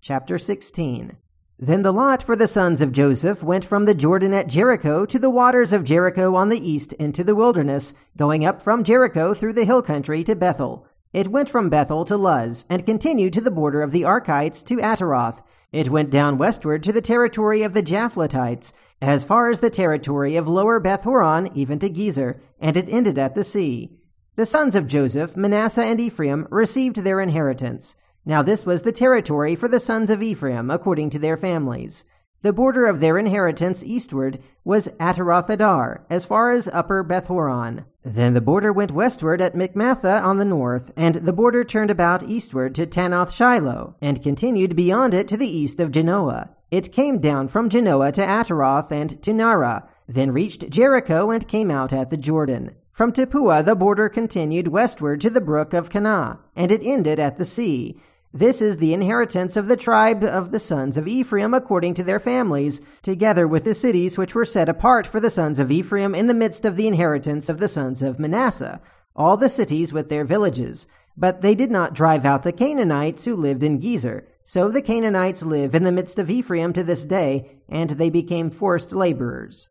Chapter 0.00 0.38
16 0.38 1.16
Then 1.58 1.82
the 1.82 1.92
lot 1.92 2.22
for 2.22 2.36
the 2.36 2.46
sons 2.46 2.80
of 2.80 2.92
Joseph 2.92 3.42
went 3.42 3.64
from 3.64 3.84
the 3.84 3.94
Jordan 3.94 4.34
at 4.34 4.48
Jericho 4.48 5.06
to 5.06 5.18
the 5.18 5.30
waters 5.30 5.72
of 5.72 5.84
Jericho 5.84 6.34
on 6.34 6.50
the 6.50 6.70
east 6.70 6.92
into 6.94 7.24
the 7.24 7.34
wilderness, 7.34 7.94
going 8.16 8.44
up 8.44 8.60
from 8.60 8.84
Jericho 8.84 9.32
through 9.32 9.54
the 9.54 9.64
hill 9.64 9.82
country 9.82 10.22
to 10.24 10.36
Bethel. 10.36 10.86
It 11.12 11.28
went 11.28 11.50
from 11.50 11.68
Bethel 11.68 12.06
to 12.06 12.16
Luz, 12.16 12.64
and 12.70 12.86
continued 12.86 13.34
to 13.34 13.42
the 13.42 13.50
border 13.50 13.82
of 13.82 13.90
the 13.90 14.04
Archites 14.04 14.62
to 14.62 14.76
Ataroth. 14.76 15.42
It 15.70 15.90
went 15.90 16.08
down 16.10 16.38
westward 16.38 16.82
to 16.84 16.92
the 16.92 17.02
territory 17.02 17.62
of 17.62 17.74
the 17.74 17.82
Japhletites, 17.82 18.72
as 19.02 19.22
far 19.22 19.50
as 19.50 19.60
the 19.60 19.68
territory 19.68 20.36
of 20.36 20.48
lower 20.48 20.80
Beth 20.80 21.02
Horon, 21.02 21.50
even 21.54 21.78
to 21.80 21.90
Gezer, 21.90 22.40
and 22.58 22.78
it 22.78 22.88
ended 22.88 23.18
at 23.18 23.34
the 23.34 23.44
sea. 23.44 23.98
The 24.36 24.46
sons 24.46 24.74
of 24.74 24.86
Joseph, 24.86 25.36
Manasseh 25.36 25.84
and 25.84 26.00
Ephraim, 26.00 26.48
received 26.50 26.96
their 26.96 27.20
inheritance. 27.20 27.94
Now 28.24 28.42
this 28.42 28.64
was 28.64 28.82
the 28.82 28.92
territory 28.92 29.54
for 29.54 29.68
the 29.68 29.80
sons 29.80 30.08
of 30.08 30.22
Ephraim 30.22 30.70
according 30.70 31.10
to 31.10 31.18
their 31.18 31.36
families. 31.36 32.04
The 32.42 32.52
border 32.52 32.86
of 32.86 32.98
their 32.98 33.18
inheritance 33.18 33.84
eastward 33.84 34.40
was 34.64 34.88
Ataroth 34.98 36.00
as 36.10 36.24
far 36.24 36.52
as 36.52 36.66
upper 36.66 37.04
Bethhoron. 37.04 37.84
Then 38.04 38.34
the 38.34 38.40
border 38.40 38.72
went 38.72 38.90
westward 38.90 39.40
at 39.40 39.54
Michmethath 39.54 40.24
on 40.24 40.38
the 40.38 40.44
north, 40.44 40.92
and 40.96 41.14
the 41.14 41.32
border 41.32 41.62
turned 41.62 41.90
about 41.90 42.24
eastward 42.24 42.74
to 42.74 42.86
Taanath 42.86 43.32
Shiloh, 43.32 43.94
and 44.00 44.24
continued 44.24 44.74
beyond 44.74 45.14
it 45.14 45.28
to 45.28 45.36
the 45.36 45.46
east 45.46 45.78
of 45.78 45.92
Janoah. 45.92 46.48
It 46.72 46.92
came 46.92 47.20
down 47.20 47.46
from 47.46 47.70
Janoah 47.70 48.12
to 48.14 48.22
Ataroth 48.22 48.90
and 48.90 49.22
to 49.22 49.30
Naarah, 49.30 49.86
then 50.08 50.32
reached 50.32 50.68
Jericho 50.68 51.30
and 51.30 51.46
came 51.46 51.70
out 51.70 51.92
at 51.92 52.10
the 52.10 52.16
Jordan. 52.16 52.72
From 52.90 53.12
Tappuah 53.12 53.64
the 53.64 53.76
border 53.76 54.08
continued 54.08 54.68
westward 54.68 55.20
to 55.20 55.30
the 55.30 55.40
brook 55.40 55.72
of 55.72 55.90
Kanah, 55.90 56.40
and 56.56 56.72
it 56.72 56.82
ended 56.82 57.20
at 57.20 57.38
the 57.38 57.44
sea. 57.44 58.00
This 58.34 58.62
is 58.62 58.78
the 58.78 58.94
inheritance 58.94 59.58
of 59.58 59.68
the 59.68 59.76
tribe 59.76 60.24
of 60.24 60.52
the 60.52 60.58
sons 60.58 60.96
of 60.96 61.06
Ephraim 61.06 61.52
according 61.52 61.92
to 61.94 62.02
their 62.02 62.18
families, 62.18 62.80
together 63.02 63.46
with 63.46 63.64
the 63.64 63.74
cities 63.74 64.16
which 64.16 64.34
were 64.34 64.46
set 64.46 64.70
apart 64.70 65.06
for 65.06 65.20
the 65.20 65.28
sons 65.28 65.58
of 65.58 65.70
Ephraim 65.70 66.14
in 66.14 66.28
the 66.28 66.34
midst 66.34 66.64
of 66.64 66.76
the 66.76 66.86
inheritance 66.86 67.50
of 67.50 67.58
the 67.58 67.68
sons 67.68 68.00
of 68.00 68.18
Manasseh, 68.18 68.80
all 69.14 69.36
the 69.36 69.50
cities 69.50 69.92
with 69.92 70.08
their 70.08 70.24
villages. 70.24 70.86
But 71.14 71.42
they 71.42 71.54
did 71.54 71.70
not 71.70 71.92
drive 71.92 72.24
out 72.24 72.42
the 72.42 72.52
Canaanites 72.52 73.26
who 73.26 73.36
lived 73.36 73.62
in 73.62 73.80
Gezer. 73.80 74.24
So 74.44 74.70
the 74.70 74.80
Canaanites 74.80 75.42
live 75.42 75.74
in 75.74 75.84
the 75.84 75.92
midst 75.92 76.18
of 76.18 76.30
Ephraim 76.30 76.72
to 76.72 76.82
this 76.82 77.02
day, 77.02 77.60
and 77.68 77.90
they 77.90 78.08
became 78.08 78.50
forced 78.50 78.92
laborers. 78.92 79.68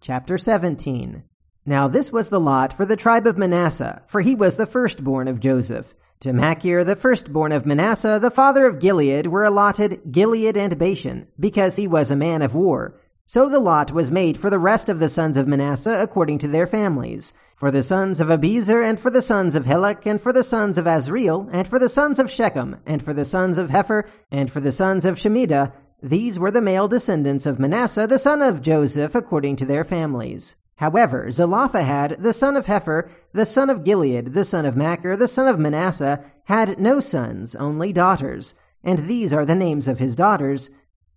Chapter 0.00 0.36
17 0.36 1.22
Now 1.64 1.86
this 1.86 2.10
was 2.10 2.30
the 2.30 2.40
lot 2.40 2.72
for 2.72 2.84
the 2.84 2.96
tribe 2.96 3.28
of 3.28 3.38
Manasseh, 3.38 4.02
for 4.08 4.22
he 4.22 4.34
was 4.34 4.56
the 4.56 4.66
firstborn 4.66 5.28
of 5.28 5.38
Joseph. 5.38 5.94
To 6.22 6.32
Machir, 6.32 6.84
the 6.84 6.94
firstborn 6.94 7.50
of 7.50 7.66
Manasseh, 7.66 8.20
the 8.22 8.30
father 8.30 8.64
of 8.64 8.78
Gilead, 8.78 9.26
were 9.26 9.42
allotted 9.42 10.12
Gilead 10.12 10.56
and 10.56 10.78
Bashan, 10.78 11.26
because 11.36 11.74
he 11.74 11.88
was 11.88 12.12
a 12.12 12.16
man 12.16 12.42
of 12.42 12.54
war. 12.54 12.94
So 13.26 13.48
the 13.48 13.58
lot 13.58 13.90
was 13.90 14.08
made 14.08 14.38
for 14.38 14.48
the 14.48 14.60
rest 14.60 14.88
of 14.88 15.00
the 15.00 15.08
sons 15.08 15.36
of 15.36 15.48
Manasseh 15.48 16.00
according 16.00 16.38
to 16.38 16.46
their 16.46 16.68
families, 16.68 17.34
for 17.56 17.72
the 17.72 17.82
sons 17.82 18.20
of 18.20 18.28
Abiezer, 18.28 18.88
and 18.88 19.00
for 19.00 19.10
the 19.10 19.20
sons 19.20 19.56
of 19.56 19.64
Helek, 19.64 20.06
and 20.06 20.20
for 20.20 20.32
the 20.32 20.44
sons 20.44 20.78
of 20.78 20.84
Asriel, 20.84 21.48
and 21.50 21.66
for 21.66 21.80
the 21.80 21.88
sons 21.88 22.20
of 22.20 22.30
Shechem, 22.30 22.76
and 22.86 23.02
for 23.02 23.12
the 23.12 23.24
sons 23.24 23.58
of 23.58 23.70
Hepher, 23.70 24.08
and 24.30 24.48
for 24.48 24.60
the 24.60 24.70
sons 24.70 25.04
of 25.04 25.16
Shemida. 25.16 25.72
These 26.00 26.38
were 26.38 26.52
the 26.52 26.62
male 26.62 26.86
descendants 26.86 27.46
of 27.46 27.58
Manasseh, 27.58 28.06
the 28.06 28.20
son 28.20 28.42
of 28.42 28.62
Joseph, 28.62 29.16
according 29.16 29.56
to 29.56 29.64
their 29.64 29.82
families. 29.82 30.54
However, 30.76 31.30
Zelophehad, 31.30 32.16
the 32.18 32.32
son 32.32 32.56
of 32.56 32.66
Hepher, 32.66 33.08
the 33.32 33.46
son 33.46 33.70
of 33.70 33.84
Gilead, 33.84 34.32
the 34.32 34.44
son 34.44 34.66
of 34.66 34.76
Machir, 34.76 35.16
the 35.16 35.28
son 35.28 35.46
of 35.46 35.58
Manasseh, 35.58 36.24
had 36.44 36.78
no 36.78 37.00
sons, 37.00 37.54
only 37.54 37.92
daughters. 37.92 38.54
And 38.82 39.00
these 39.00 39.32
are 39.32 39.44
the 39.44 39.54
names 39.54 39.86
of 39.86 39.98
his 39.98 40.16
daughters 40.16 40.70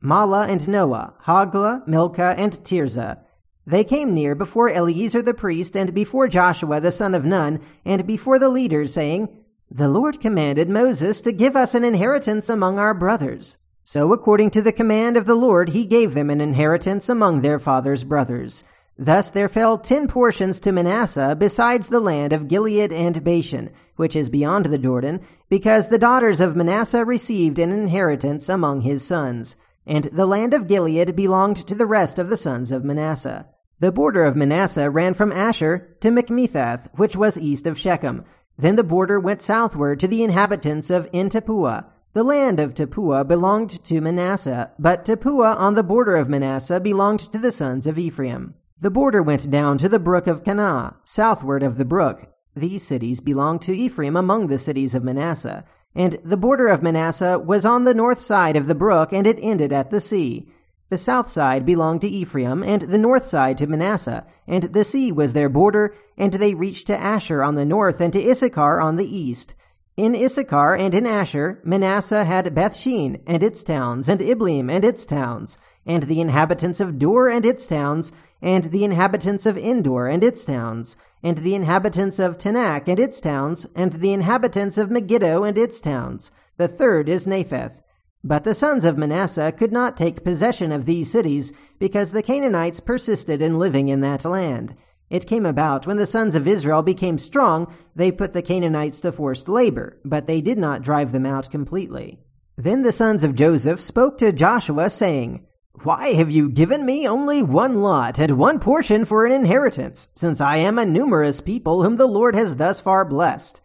Mahlah 0.04 0.48
and 0.48 0.68
Noah, 0.68 1.16
Hoglah, 1.26 1.88
Milcah, 1.88 2.36
and 2.38 2.54
Tirzah. 2.64 3.20
They 3.66 3.84
came 3.84 4.14
near 4.14 4.36
before 4.36 4.70
Eleazar 4.70 5.24
the 5.24 5.34
priest, 5.34 5.76
and 5.76 5.94
before 5.94 6.28
Joshua 6.28 6.80
the 6.80 6.92
son 6.92 7.16
of 7.16 7.26
Nun, 7.26 7.60
and 7.84 8.06
before 8.06 8.38
the 8.38 8.50
leaders, 8.50 8.94
saying, 8.94 9.30
The 9.72 9.88
Lord 9.88 10.22
commanded 10.22 10.70
Moses 10.70 11.22
to 11.22 11.32
give 11.32 11.56
us 11.56 11.74
an 11.74 11.84
inheritance 11.84 12.50
among 12.50 12.78
our 12.78 12.94
brothers. 12.94 13.58
So 13.84 14.14
according 14.14 14.52
to 14.52 14.62
the 14.62 14.72
command 14.72 15.18
of 15.18 15.26
the 15.26 15.36
Lord, 15.36 15.70
he 15.70 15.86
gave 15.86 16.14
them 16.14 16.30
an 16.30 16.42
inheritance 16.42 17.10
among 17.10 17.42
their 17.42 17.58
father's 17.58 18.04
brothers. 18.04 18.64
Thus 18.98 19.30
there 19.30 19.50
fell 19.50 19.78
ten 19.78 20.08
portions 20.08 20.60
to 20.62 20.72
Manasseh 20.72 21.36
besides 21.38 21.90
the 21.90 22.00
land 22.00 22.32
of 22.32 22.48
Gilead 22.48 22.94
and 22.94 23.22
Bashan, 23.24 23.72
which 23.98 24.16
is 24.16 24.30
beyond 24.30 24.68
the 24.68 24.78
Jordan, 24.78 25.20
because 25.50 25.90
the 25.90 25.98
daughters 25.98 26.40
of 26.40 26.56
Manasseh 26.56 27.04
received 27.04 27.60
an 27.60 27.72
inheritance 27.72 28.48
among 28.48 28.82
his 28.82 29.06
sons. 29.06 29.58
And 29.86 30.06
the 30.06 30.26
land 30.26 30.54
of 30.54 30.70
Gilead 30.70 31.14
belonged 31.14 31.58
to 31.68 31.76
the 31.76 31.86
rest 31.86 32.18
of 32.18 32.30
the 32.30 32.38
sons 32.38 32.72
of 32.72 32.86
Manasseh. 32.86 33.48
The 33.82 33.92
border 33.92 34.24
of 34.24 34.38
Manasseh 34.38 34.90
ran 34.90 35.14
from 35.14 35.34
Asher 35.34 35.98
to 36.00 36.10
Michmethath, 36.10 36.90
which 36.98 37.18
was 37.18 37.38
east 37.38 37.68
of 37.68 37.78
Shechem. 37.78 38.24
Then 38.58 38.78
the 38.78 38.84
border 38.86 39.20
went 39.20 39.42
southward 39.42 40.00
to 40.00 40.08
the 40.08 40.24
inhabitants 40.24 40.90
of 40.90 41.10
En 41.14 41.30
Tappuah. 41.30 41.84
The 42.14 42.24
land 42.24 42.62
of 42.62 42.74
Tappuah 42.74 43.28
belonged 43.28 43.84
to 43.84 44.00
Manasseh, 44.00 44.72
but 44.80 45.04
Tappuah 45.04 45.58
on 45.58 45.74
the 45.74 45.84
border 45.84 46.16
of 46.16 46.30
Manasseh 46.30 46.80
belonged 46.80 47.20
to 47.34 47.38
the 47.38 47.52
sons 47.52 47.86
of 47.86 48.00
Ephraim. 48.00 48.54
The 48.82 48.92
border 48.92 49.24
went 49.24 49.50
down 49.50 49.78
to 49.78 49.88
the 49.88 50.00
brook 50.00 50.28
of 50.28 50.44
Kanah, 50.44 50.96
southward 51.06 51.64
of 51.64 51.78
the 51.78 51.86
brook. 51.86 52.28
These 52.58 52.84
cities 52.84 53.22
belonged 53.22 53.62
to 53.62 53.76
Ephraim 53.76 54.18
among 54.18 54.48
the 54.48 54.60
cities 54.60 54.94
of 54.94 55.04
Manasseh. 55.04 55.64
And 55.96 56.18
the 56.26 56.36
border 56.36 56.68
of 56.68 56.84
Manasseh 56.84 57.40
was 57.40 57.66
on 57.66 57.86
the 57.86 57.94
north 57.94 58.20
side 58.20 58.58
of 58.58 58.68
the 58.68 58.76
brook, 58.76 59.14
and 59.14 59.26
it 59.26 59.40
ended 59.42 59.72
at 59.72 59.92
the 59.92 60.02
sea. 60.02 60.50
The 60.90 60.98
south 60.98 61.30
side 61.30 61.66
belonged 61.66 62.02
to 62.02 62.10
Ephraim, 62.10 62.64
and 62.64 62.82
the 62.82 62.98
north 62.98 63.26
side 63.26 63.58
to 63.60 63.68
Manasseh, 63.68 64.28
and 64.46 64.64
the 64.64 64.84
sea 64.84 65.10
was 65.10 65.34
their 65.34 65.50
border, 65.50 65.96
and 66.18 66.34
they 66.34 66.54
reached 66.54 66.88
to 66.88 66.98
Asher 66.98 67.42
on 67.42 67.56
the 67.56 67.66
north, 67.66 68.02
and 68.02 68.12
to 68.12 68.22
Issachar 68.22 68.82
on 68.82 68.98
the 68.98 69.08
east. 69.08 69.56
In 69.98 70.14
Issachar 70.14 70.76
and 70.76 70.94
in 70.94 71.08
Asher, 71.08 71.62
Manasseh 71.64 72.26
had 72.26 72.54
Bethshean 72.54 73.22
and 73.26 73.42
its 73.42 73.64
towns, 73.64 74.10
and 74.10 74.20
Ibleam 74.20 74.70
and 74.70 74.84
its 74.84 75.06
towns, 75.06 75.58
and 75.86 76.04
the 76.04 76.20
inhabitants 76.20 76.82
of 76.82 77.00
Dor 77.00 77.30
and 77.30 77.46
its 77.46 77.66
towns, 77.66 78.12
and 78.42 78.66
the 78.66 78.84
inhabitants 78.84 79.46
of 79.46 79.58
Endor 79.58 80.08
and 80.08 80.22
its 80.22 80.44
towns, 80.44 80.98
and 81.24 81.38
the 81.38 81.56
inhabitants 81.56 82.20
of 82.20 82.38
Taanach 82.38 82.90
and 82.90 83.00
its 83.00 83.22
towns, 83.22 83.66
and 83.74 83.94
the 83.94 84.12
inhabitants 84.12 84.78
of 84.78 84.92
Megiddo 84.92 85.46
and 85.46 85.58
its 85.58 85.80
towns. 85.80 86.30
The 86.58 86.68
third 86.68 87.08
is 87.08 87.26
Napheth. 87.26 87.82
But 88.22 88.44
the 88.44 88.54
sons 88.54 88.84
of 88.84 88.98
Manasseh 88.98 89.54
could 89.54 89.72
not 89.72 89.96
take 89.96 90.26
possession 90.26 90.74
of 90.74 90.86
these 90.86 91.10
cities, 91.10 91.54
because 91.80 92.12
the 92.12 92.22
Canaanites 92.22 92.82
persisted 92.82 93.42
in 93.42 93.58
living 93.58 93.88
in 93.88 94.02
that 94.02 94.26
land. 94.26 94.76
It 95.10 95.28
came 95.28 95.46
about 95.46 95.86
when 95.86 95.98
the 95.98 96.06
sons 96.06 96.36
of 96.36 96.48
Israel 96.48 96.82
became 96.82 97.18
strong, 97.18 97.74
they 97.96 98.12
put 98.12 98.34
the 98.34 98.42
Canaanites 98.42 99.02
to 99.02 99.12
forced 99.12 99.48
labor, 99.48 100.00
but 100.04 100.28
they 100.28 100.42
did 100.42 100.58
not 100.58 100.82
drive 100.82 101.12
them 101.12 101.26
out 101.26 101.52
completely. 101.52 102.20
Then 102.58 102.82
the 102.82 102.92
sons 102.92 103.24
of 103.24 103.36
Joseph 103.36 103.80
spoke 103.80 104.18
to 104.20 104.32
Joshua, 104.32 104.90
saying, 104.90 105.46
why 105.84 106.10
have 106.14 106.32
you 106.32 106.50
given 106.50 106.86
me 106.86 107.08
only 107.08 107.44
one 107.44 107.82
lot 107.82 108.18
and 108.18 108.38
one 108.38 108.60
portion 108.60 109.06
for 109.06 109.26
an 109.26 109.32
inheritance, 109.32 110.08
since 110.16 110.40
I 110.40 110.58
am 110.58 110.80
a 110.80 110.86
numerous 110.86 111.42
people 111.42 111.84
whom 111.84 111.98
the 111.98 112.08
Lord 112.08 112.36
has 112.36 112.56
thus 112.56 112.80
far 112.80 113.04
blessed? 113.04 113.62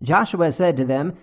Joshua 0.00 0.52
said 0.52 0.76
to 0.76 0.84
them, 0.84 1.16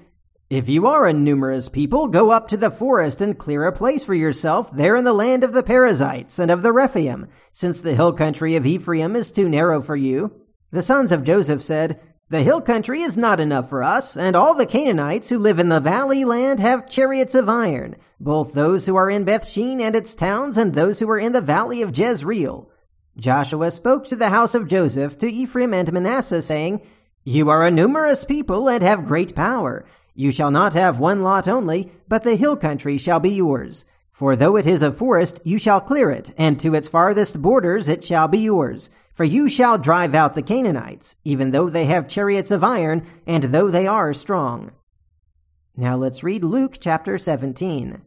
If 0.49 0.69
you 0.69 0.85
are 0.85 1.07
a 1.07 1.13
numerous 1.13 1.69
people, 1.69 2.07
go 2.07 2.29
up 2.29 2.47
to 2.49 2.57
the 2.57 2.69
forest 2.69 3.19
and 3.19 3.37
clear 3.37 3.65
a 3.65 3.71
place 3.71 4.03
for 4.03 4.13
yourself 4.13 4.69
there 4.71 4.95
in 4.95 5.03
the 5.03 5.13
land 5.13 5.43
of 5.43 5.53
the 5.53 5.63
Perizzites 5.63 6.37
and 6.37 6.51
of 6.51 6.61
the 6.61 6.71
Rephaim, 6.71 7.27
since 7.51 7.81
the 7.81 7.95
hill 7.95 8.13
country 8.13 8.55
of 8.55 8.65
Ephraim 8.65 9.15
is 9.15 9.31
too 9.31 9.49
narrow 9.49 9.81
for 9.81 9.95
you. 9.95 10.31
The 10.71 10.83
sons 10.83 11.11
of 11.11 11.23
Joseph 11.23 11.63
said, 11.63 11.99
the 12.29 12.41
hill 12.41 12.59
country 12.59 13.03
is 13.03 13.17
not 13.17 13.39
enough 13.39 13.69
for 13.69 13.83
us, 13.83 14.17
and 14.17 14.35
all 14.35 14.55
the 14.55 14.65
Canaanites 14.65 15.29
who 15.29 15.37
live 15.37 15.59
in 15.59 15.69
the 15.69 15.79
valley 15.79 16.25
land 16.25 16.59
have 16.59 16.89
chariots 16.89 17.35
of 17.35 17.47
iron, 17.47 17.95
both 18.19 18.53
those 18.53 18.87
who 18.87 18.95
are 18.95 19.11
in 19.11 19.25
Bethshean 19.25 19.79
and 19.79 19.95
its 19.95 20.15
towns, 20.15 20.57
and 20.57 20.73
those 20.73 20.99
who 20.99 21.09
are 21.09 21.19
in 21.19 21.33
the 21.33 21.41
valley 21.41 21.83
of 21.83 21.95
Jezreel. 21.95 22.67
Joshua 23.15 23.69
spoke 23.69 24.07
to 24.07 24.15
the 24.15 24.29
house 24.29 24.55
of 24.55 24.67
Joseph, 24.67 25.19
to 25.19 25.31
Ephraim 25.31 25.71
and 25.71 25.93
Manasseh, 25.93 26.41
saying, 26.41 26.81
You 27.23 27.49
are 27.49 27.63
a 27.63 27.69
numerous 27.69 28.25
people 28.25 28.67
and 28.69 28.81
have 28.81 29.05
great 29.05 29.35
power. 29.35 29.85
You 30.15 30.31
shall 30.31 30.49
not 30.49 30.73
have 30.73 30.97
one 30.97 31.21
lot 31.21 31.45
only, 31.45 31.91
but 32.07 32.23
the 32.23 32.37
hill 32.37 32.55
country 32.55 32.97
shall 32.97 33.19
be 33.19 33.31
yours. 33.31 33.83
For 34.11 34.37
though 34.37 34.55
it 34.55 34.65
is 34.65 34.81
a 34.81 34.93
forest, 34.93 35.41
you 35.43 35.57
shall 35.57 35.81
clear 35.81 36.09
it, 36.09 36.31
and 36.37 36.57
to 36.61 36.73
its 36.73 36.87
farthest 36.87 37.41
borders 37.41 37.89
it 37.89 38.01
shall 38.01 38.29
be 38.29 38.39
yours. 38.39 38.89
For 39.11 39.25
you 39.25 39.49
shall 39.49 39.77
drive 39.77 40.15
out 40.15 40.33
the 40.33 40.41
Canaanites, 40.41 41.15
even 41.25 41.51
though 41.51 41.69
they 41.69 41.85
have 41.85 42.07
chariots 42.07 42.49
of 42.49 42.63
iron, 42.63 43.05
and 43.27 43.45
though 43.45 43.69
they 43.69 43.87
are 43.87 44.13
strong. 44.13 44.71
Now 45.75 45.97
let's 45.97 46.23
read 46.23 46.45
Luke 46.45 46.77
chapter 46.79 47.17
17. 47.17 48.01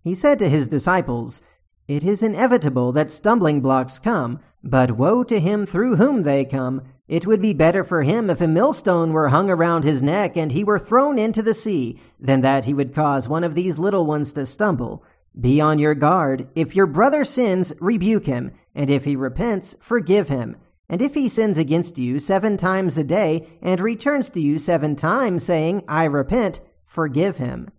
He 0.00 0.14
said 0.14 0.38
to 0.38 0.48
his 0.48 0.68
disciples, 0.68 1.42
It 1.86 2.02
is 2.02 2.22
inevitable 2.22 2.92
that 2.92 3.10
stumbling 3.10 3.60
blocks 3.60 3.98
come, 3.98 4.40
but 4.64 4.92
woe 4.92 5.24
to 5.24 5.40
him 5.40 5.66
through 5.66 5.96
whom 5.96 6.22
they 6.22 6.46
come. 6.46 6.82
It 7.08 7.26
would 7.26 7.40
be 7.40 7.54
better 7.54 7.84
for 7.84 8.02
him 8.02 8.30
if 8.30 8.40
a 8.40 8.48
millstone 8.48 9.12
were 9.12 9.28
hung 9.28 9.48
around 9.48 9.84
his 9.84 10.02
neck 10.02 10.36
and 10.36 10.50
he 10.50 10.64
were 10.64 10.78
thrown 10.78 11.18
into 11.18 11.42
the 11.42 11.54
sea, 11.54 12.00
than 12.18 12.40
that 12.40 12.64
he 12.64 12.74
would 12.74 12.94
cause 12.94 13.28
one 13.28 13.44
of 13.44 13.54
these 13.54 13.78
little 13.78 14.06
ones 14.06 14.32
to 14.32 14.44
stumble. 14.44 15.04
Be 15.38 15.60
on 15.60 15.78
your 15.78 15.94
guard. 15.94 16.48
If 16.54 16.74
your 16.74 16.86
brother 16.86 17.22
sins, 17.22 17.72
rebuke 17.80 18.26
him, 18.26 18.52
and 18.74 18.90
if 18.90 19.04
he 19.04 19.14
repents, 19.14 19.76
forgive 19.80 20.28
him. 20.28 20.56
And 20.88 21.02
if 21.02 21.14
he 21.14 21.28
sins 21.28 21.58
against 21.58 21.98
you 21.98 22.18
seven 22.18 22.56
times 22.56 22.96
a 22.96 23.04
day, 23.04 23.46
and 23.60 23.80
returns 23.80 24.30
to 24.30 24.40
you 24.40 24.58
seven 24.58 24.96
times, 24.96 25.44
saying, 25.44 25.84
I 25.88 26.04
repent, 26.04 26.60
forgive 26.84 27.36
him. 27.36 27.70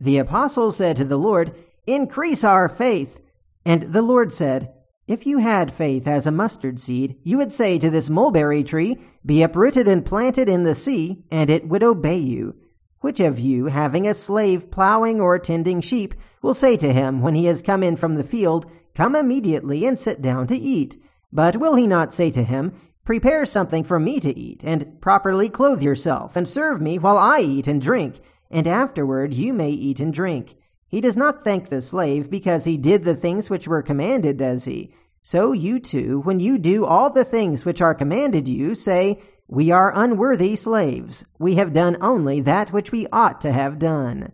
The 0.00 0.18
apostles 0.18 0.76
said 0.76 0.96
to 0.98 1.04
the 1.04 1.18
Lord, 1.18 1.54
Increase 1.86 2.44
our 2.44 2.68
faith. 2.68 3.20
And 3.64 3.92
the 3.92 4.02
Lord 4.02 4.32
said, 4.32 4.72
If 5.12 5.26
you 5.26 5.40
had 5.40 5.70
faith 5.70 6.08
as 6.08 6.26
a 6.26 6.32
mustard 6.32 6.80
seed, 6.80 7.18
you 7.22 7.36
would 7.36 7.52
say 7.52 7.78
to 7.78 7.90
this 7.90 8.08
mulberry 8.08 8.64
tree, 8.64 8.96
Be 9.26 9.42
uprooted 9.42 9.86
and 9.86 10.06
planted 10.06 10.48
in 10.48 10.62
the 10.62 10.74
sea, 10.74 11.22
and 11.30 11.50
it 11.50 11.68
would 11.68 11.82
obey 11.82 12.16
you. 12.16 12.56
Which 13.00 13.20
of 13.20 13.38
you, 13.38 13.66
having 13.66 14.08
a 14.08 14.14
slave 14.14 14.70
plowing 14.70 15.20
or 15.20 15.38
tending 15.38 15.82
sheep, 15.82 16.14
will 16.40 16.54
say 16.54 16.78
to 16.78 16.94
him 16.94 17.20
when 17.20 17.34
he 17.34 17.44
has 17.44 17.60
come 17.60 17.82
in 17.82 17.96
from 17.96 18.14
the 18.14 18.24
field, 18.24 18.64
Come 18.94 19.14
immediately 19.14 19.84
and 19.84 20.00
sit 20.00 20.22
down 20.22 20.46
to 20.46 20.56
eat? 20.56 20.96
But 21.30 21.58
will 21.58 21.74
he 21.74 21.86
not 21.86 22.14
say 22.14 22.30
to 22.30 22.42
him, 22.42 22.72
Prepare 23.04 23.44
something 23.44 23.84
for 23.84 24.00
me 24.00 24.18
to 24.18 24.34
eat, 24.34 24.64
and 24.64 24.98
properly 25.02 25.50
clothe 25.50 25.82
yourself, 25.82 26.36
and 26.36 26.48
serve 26.48 26.80
me 26.80 26.98
while 26.98 27.18
I 27.18 27.40
eat 27.40 27.66
and 27.66 27.82
drink, 27.82 28.18
and 28.50 28.66
afterward 28.66 29.34
you 29.34 29.52
may 29.52 29.72
eat 29.72 30.00
and 30.00 30.14
drink? 30.14 30.56
He 30.88 31.02
does 31.02 31.18
not 31.18 31.42
thank 31.42 31.68
the 31.68 31.82
slave 31.82 32.30
because 32.30 32.64
he 32.64 32.78
did 32.78 33.04
the 33.04 33.14
things 33.14 33.50
which 33.50 33.68
were 33.68 33.82
commanded, 33.82 34.38
does 34.38 34.64
he? 34.64 34.94
So 35.22 35.52
you 35.52 35.78
too, 35.78 36.20
when 36.20 36.40
you 36.40 36.58
do 36.58 36.84
all 36.84 37.08
the 37.08 37.24
things 37.24 37.64
which 37.64 37.80
are 37.80 37.94
commanded 37.94 38.48
you, 38.48 38.74
say, 38.74 39.22
We 39.46 39.70
are 39.70 39.92
unworthy 39.94 40.56
slaves. 40.56 41.24
We 41.38 41.54
have 41.54 41.72
done 41.72 41.96
only 42.00 42.40
that 42.40 42.72
which 42.72 42.90
we 42.90 43.06
ought 43.12 43.40
to 43.42 43.52
have 43.52 43.78
done. 43.78 44.32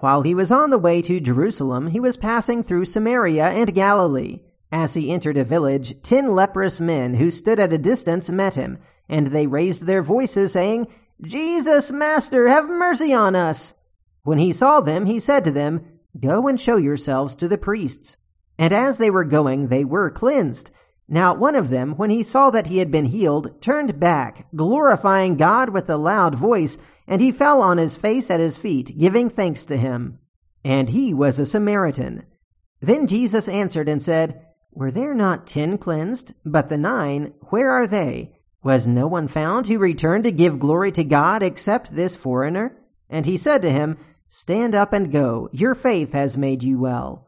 While 0.00 0.22
he 0.22 0.34
was 0.34 0.52
on 0.52 0.68
the 0.68 0.78
way 0.78 1.00
to 1.02 1.20
Jerusalem, 1.20 1.86
he 1.86 2.00
was 2.00 2.18
passing 2.18 2.62
through 2.62 2.84
Samaria 2.84 3.46
and 3.46 3.74
Galilee. 3.74 4.40
As 4.70 4.92
he 4.92 5.10
entered 5.10 5.38
a 5.38 5.44
village, 5.44 6.02
ten 6.02 6.34
leprous 6.34 6.82
men 6.82 7.14
who 7.14 7.30
stood 7.30 7.58
at 7.58 7.72
a 7.72 7.78
distance 7.78 8.28
met 8.28 8.56
him, 8.56 8.78
and 9.08 9.28
they 9.28 9.46
raised 9.46 9.86
their 9.86 10.02
voices, 10.02 10.52
saying, 10.52 10.88
Jesus, 11.22 11.90
Master, 11.90 12.46
have 12.48 12.68
mercy 12.68 13.14
on 13.14 13.34
us. 13.34 13.72
When 14.22 14.36
he 14.36 14.52
saw 14.52 14.80
them, 14.80 15.06
he 15.06 15.18
said 15.18 15.44
to 15.44 15.50
them, 15.50 15.86
Go 16.20 16.46
and 16.46 16.60
show 16.60 16.76
yourselves 16.76 17.34
to 17.36 17.48
the 17.48 17.56
priests. 17.56 18.18
And 18.58 18.72
as 18.72 18.98
they 18.98 19.10
were 19.10 19.24
going, 19.24 19.68
they 19.68 19.84
were 19.84 20.10
cleansed. 20.10 20.70
Now 21.08 21.34
one 21.34 21.54
of 21.54 21.70
them, 21.70 21.96
when 21.96 22.10
he 22.10 22.22
saw 22.22 22.50
that 22.50 22.66
he 22.66 22.78
had 22.78 22.90
been 22.90 23.06
healed, 23.06 23.60
turned 23.62 24.00
back, 24.00 24.46
glorifying 24.54 25.36
God 25.36 25.70
with 25.70 25.88
a 25.88 25.96
loud 25.96 26.34
voice, 26.34 26.78
and 27.06 27.20
he 27.20 27.30
fell 27.30 27.62
on 27.62 27.78
his 27.78 27.96
face 27.96 28.30
at 28.30 28.40
his 28.40 28.56
feet, 28.56 28.98
giving 28.98 29.30
thanks 29.30 29.64
to 29.66 29.76
him. 29.76 30.18
And 30.64 30.90
he 30.90 31.14
was 31.14 31.38
a 31.38 31.46
Samaritan. 31.46 32.26
Then 32.80 33.06
Jesus 33.06 33.48
answered 33.48 33.88
and 33.88 34.02
said, 34.02 34.44
Were 34.72 34.90
there 34.90 35.14
not 35.14 35.46
ten 35.46 35.78
cleansed? 35.78 36.34
But 36.44 36.68
the 36.68 36.78
nine, 36.78 37.34
where 37.50 37.70
are 37.70 37.86
they? 37.86 38.40
Was 38.64 38.86
no 38.86 39.06
one 39.06 39.28
found 39.28 39.68
who 39.68 39.78
returned 39.78 40.24
to 40.24 40.32
give 40.32 40.58
glory 40.58 40.90
to 40.92 41.04
God 41.04 41.40
except 41.40 41.94
this 41.94 42.16
foreigner? 42.16 42.76
And 43.08 43.24
he 43.24 43.36
said 43.36 43.62
to 43.62 43.70
him, 43.70 43.96
Stand 44.28 44.74
up 44.74 44.92
and 44.92 45.12
go. 45.12 45.48
Your 45.52 45.76
faith 45.76 46.12
has 46.12 46.36
made 46.36 46.64
you 46.64 46.80
well. 46.80 47.25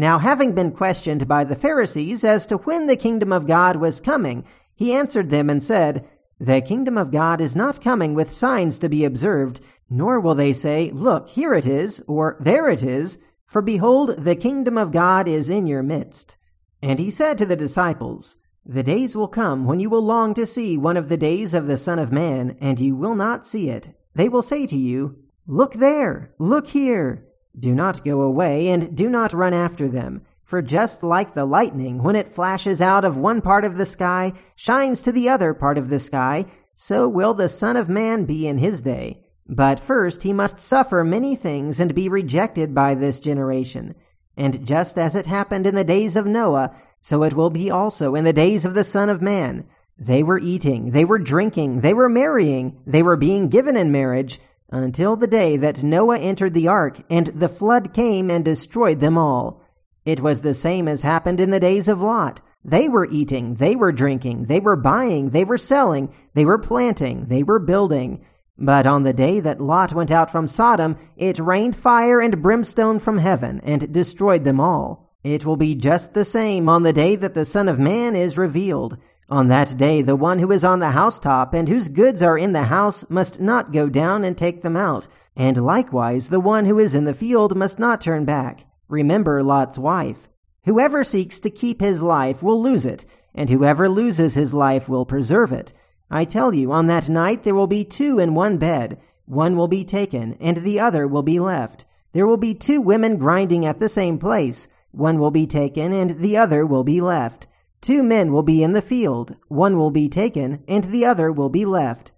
Now, 0.00 0.18
having 0.18 0.54
been 0.54 0.72
questioned 0.72 1.28
by 1.28 1.44
the 1.44 1.54
Pharisees 1.54 2.24
as 2.24 2.46
to 2.46 2.56
when 2.56 2.86
the 2.86 2.96
kingdom 2.96 3.34
of 3.34 3.46
God 3.46 3.76
was 3.76 4.00
coming, 4.00 4.46
he 4.74 4.94
answered 4.94 5.28
them 5.28 5.50
and 5.50 5.62
said, 5.62 6.08
The 6.38 6.62
kingdom 6.62 6.96
of 6.96 7.12
God 7.12 7.38
is 7.38 7.54
not 7.54 7.84
coming 7.84 8.14
with 8.14 8.32
signs 8.32 8.78
to 8.78 8.88
be 8.88 9.04
observed, 9.04 9.60
nor 9.90 10.18
will 10.18 10.34
they 10.34 10.54
say, 10.54 10.90
Look, 10.90 11.28
here 11.28 11.52
it 11.52 11.66
is, 11.66 12.02
or 12.08 12.38
there 12.40 12.70
it 12.70 12.82
is, 12.82 13.18
for 13.44 13.60
behold, 13.60 14.24
the 14.24 14.34
kingdom 14.34 14.78
of 14.78 14.90
God 14.90 15.28
is 15.28 15.50
in 15.50 15.66
your 15.66 15.82
midst. 15.82 16.34
And 16.80 16.98
he 16.98 17.10
said 17.10 17.36
to 17.36 17.44
the 17.44 17.54
disciples, 17.54 18.36
The 18.64 18.82
days 18.82 19.14
will 19.14 19.28
come 19.28 19.66
when 19.66 19.80
you 19.80 19.90
will 19.90 20.00
long 20.00 20.32
to 20.32 20.46
see 20.46 20.78
one 20.78 20.96
of 20.96 21.10
the 21.10 21.18
days 21.18 21.52
of 21.52 21.66
the 21.66 21.76
Son 21.76 21.98
of 21.98 22.10
Man, 22.10 22.56
and 22.58 22.80
you 22.80 22.96
will 22.96 23.14
not 23.14 23.44
see 23.44 23.68
it. 23.68 23.90
They 24.14 24.30
will 24.30 24.40
say 24.40 24.66
to 24.66 24.78
you, 24.78 25.18
Look 25.46 25.74
there, 25.74 26.32
look 26.38 26.68
here. 26.68 27.26
Do 27.60 27.74
not 27.74 28.04
go 28.04 28.22
away, 28.22 28.68
and 28.68 28.96
do 28.96 29.10
not 29.10 29.34
run 29.34 29.52
after 29.52 29.86
them. 29.86 30.22
For 30.42 30.62
just 30.62 31.02
like 31.02 31.34
the 31.34 31.44
lightning, 31.44 32.02
when 32.02 32.16
it 32.16 32.26
flashes 32.26 32.80
out 32.80 33.04
of 33.04 33.18
one 33.18 33.42
part 33.42 33.64
of 33.64 33.76
the 33.76 33.84
sky, 33.84 34.32
shines 34.56 35.02
to 35.02 35.12
the 35.12 35.28
other 35.28 35.52
part 35.52 35.78
of 35.78 35.90
the 35.90 35.98
sky, 35.98 36.46
so 36.74 37.06
will 37.06 37.34
the 37.34 37.48
Son 37.48 37.76
of 37.76 37.88
Man 37.88 38.24
be 38.24 38.48
in 38.48 38.58
his 38.58 38.80
day. 38.80 39.22
But 39.46 39.78
first 39.78 40.22
he 40.22 40.32
must 40.32 40.58
suffer 40.58 41.04
many 41.04 41.36
things 41.36 41.78
and 41.78 41.94
be 41.94 42.08
rejected 42.08 42.74
by 42.74 42.94
this 42.94 43.20
generation. 43.20 43.94
And 44.36 44.66
just 44.66 44.96
as 44.96 45.14
it 45.14 45.26
happened 45.26 45.66
in 45.66 45.74
the 45.74 45.84
days 45.84 46.16
of 46.16 46.24
Noah, 46.24 46.74
so 47.02 47.22
it 47.22 47.34
will 47.34 47.50
be 47.50 47.70
also 47.70 48.14
in 48.14 48.24
the 48.24 48.32
days 48.32 48.64
of 48.64 48.74
the 48.74 48.84
Son 48.84 49.10
of 49.10 49.20
Man. 49.20 49.66
They 49.98 50.22
were 50.22 50.38
eating, 50.38 50.92
they 50.92 51.04
were 51.04 51.18
drinking, 51.18 51.82
they 51.82 51.92
were 51.92 52.08
marrying, 52.08 52.80
they 52.86 53.02
were 53.02 53.16
being 53.16 53.48
given 53.48 53.76
in 53.76 53.92
marriage, 53.92 54.40
until 54.70 55.16
the 55.16 55.26
day 55.26 55.56
that 55.56 55.82
Noah 55.82 56.18
entered 56.18 56.54
the 56.54 56.68
ark, 56.68 57.00
and 57.10 57.26
the 57.28 57.48
flood 57.48 57.92
came 57.92 58.30
and 58.30 58.44
destroyed 58.44 59.00
them 59.00 59.18
all. 59.18 59.62
It 60.04 60.20
was 60.20 60.42
the 60.42 60.54
same 60.54 60.88
as 60.88 61.02
happened 61.02 61.40
in 61.40 61.50
the 61.50 61.60
days 61.60 61.88
of 61.88 62.00
Lot. 62.00 62.40
They 62.64 62.88
were 62.88 63.08
eating, 63.10 63.54
they 63.54 63.74
were 63.74 63.92
drinking, 63.92 64.46
they 64.46 64.60
were 64.60 64.76
buying, 64.76 65.30
they 65.30 65.44
were 65.44 65.58
selling, 65.58 66.12
they 66.34 66.44
were 66.44 66.58
planting, 66.58 67.26
they 67.26 67.42
were 67.42 67.58
building. 67.58 68.24
But 68.58 68.86
on 68.86 69.02
the 69.02 69.14
day 69.14 69.40
that 69.40 69.60
Lot 69.60 69.94
went 69.94 70.10
out 70.10 70.30
from 70.30 70.46
Sodom, 70.46 70.96
it 71.16 71.38
rained 71.38 71.74
fire 71.74 72.20
and 72.20 72.42
brimstone 72.42 72.98
from 72.98 73.18
heaven, 73.18 73.60
and 73.64 73.92
destroyed 73.92 74.44
them 74.44 74.60
all. 74.60 75.10
It 75.24 75.46
will 75.46 75.56
be 75.56 75.74
just 75.74 76.12
the 76.12 76.24
same 76.24 76.68
on 76.68 76.82
the 76.82 76.92
day 76.92 77.16
that 77.16 77.34
the 77.34 77.44
Son 77.44 77.68
of 77.68 77.78
Man 77.78 78.14
is 78.14 78.38
revealed. 78.38 78.98
On 79.30 79.46
that 79.46 79.76
day, 79.78 80.02
the 80.02 80.16
one 80.16 80.40
who 80.40 80.50
is 80.50 80.64
on 80.64 80.80
the 80.80 80.90
housetop 80.90 81.54
and 81.54 81.68
whose 81.68 81.86
goods 81.86 82.20
are 82.20 82.36
in 82.36 82.52
the 82.52 82.64
house 82.64 83.08
must 83.08 83.38
not 83.38 83.72
go 83.72 83.88
down 83.88 84.24
and 84.24 84.36
take 84.36 84.62
them 84.62 84.76
out, 84.76 85.06
and 85.36 85.56
likewise 85.56 86.30
the 86.30 86.40
one 86.40 86.64
who 86.66 86.80
is 86.80 86.96
in 86.96 87.04
the 87.04 87.14
field 87.14 87.56
must 87.56 87.78
not 87.78 88.00
turn 88.00 88.24
back. 88.24 88.66
Remember 88.88 89.40
Lot's 89.40 89.78
wife. 89.78 90.28
Whoever 90.64 91.04
seeks 91.04 91.38
to 91.40 91.50
keep 91.50 91.80
his 91.80 92.02
life 92.02 92.42
will 92.42 92.60
lose 92.60 92.84
it, 92.84 93.04
and 93.32 93.48
whoever 93.48 93.88
loses 93.88 94.34
his 94.34 94.52
life 94.52 94.88
will 94.88 95.06
preserve 95.06 95.52
it. 95.52 95.72
I 96.10 96.24
tell 96.24 96.52
you, 96.52 96.72
on 96.72 96.88
that 96.88 97.08
night 97.08 97.44
there 97.44 97.54
will 97.54 97.68
be 97.68 97.84
two 97.84 98.18
in 98.18 98.34
one 98.34 98.58
bed. 98.58 99.00
One 99.26 99.56
will 99.56 99.68
be 99.68 99.84
taken, 99.84 100.36
and 100.40 100.56
the 100.56 100.80
other 100.80 101.06
will 101.06 101.22
be 101.22 101.38
left. 101.38 101.84
There 102.12 102.26
will 102.26 102.36
be 102.36 102.52
two 102.52 102.80
women 102.80 103.16
grinding 103.16 103.64
at 103.64 103.78
the 103.78 103.88
same 103.88 104.18
place. 104.18 104.66
One 104.90 105.20
will 105.20 105.30
be 105.30 105.46
taken, 105.46 105.92
and 105.92 106.18
the 106.18 106.36
other 106.36 106.66
will 106.66 106.82
be 106.82 107.00
left. 107.00 107.46
Two 107.80 108.02
men 108.02 108.32
will 108.32 108.42
be 108.42 108.62
in 108.62 108.72
the 108.72 108.82
field, 108.82 109.36
one 109.48 109.78
will 109.78 109.90
be 109.90 110.08
taken, 110.08 110.62
and 110.68 110.84
the 110.84 111.04
other 111.04 111.32
will 111.32 111.48
be 111.48 111.64
left. 111.64 112.12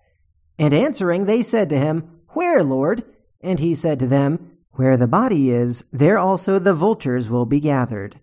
And 0.59 0.75
answering, 0.75 1.27
they 1.27 1.43
said 1.43 1.69
to 1.71 1.79
him, 1.79 2.21
Where, 2.31 2.65
Lord? 2.65 3.05
And 3.41 3.61
he 3.61 3.75
said 3.75 4.01
to 4.01 4.07
them, 4.07 4.57
Where 4.73 4.97
the 4.97 5.09
body 5.09 5.51
is, 5.51 5.85
there 5.93 6.19
also 6.19 6.59
the 6.59 6.75
vultures 6.75 7.31
will 7.31 7.47
be 7.47 7.61
gathered. 7.61 8.21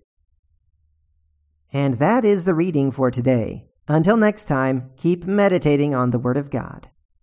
And 1.71 1.95
that 1.95 2.25
is 2.25 2.45
the 2.45 2.55
reading 2.55 2.91
for 2.91 3.11
today. 3.11 3.67
Until 3.87 4.17
next 4.17 4.45
time, 4.45 4.91
keep 4.97 5.25
meditating 5.25 5.95
on 5.95 6.11
the 6.11 6.19
Word 6.19 6.37
of 6.37 6.51
God. 6.51 6.89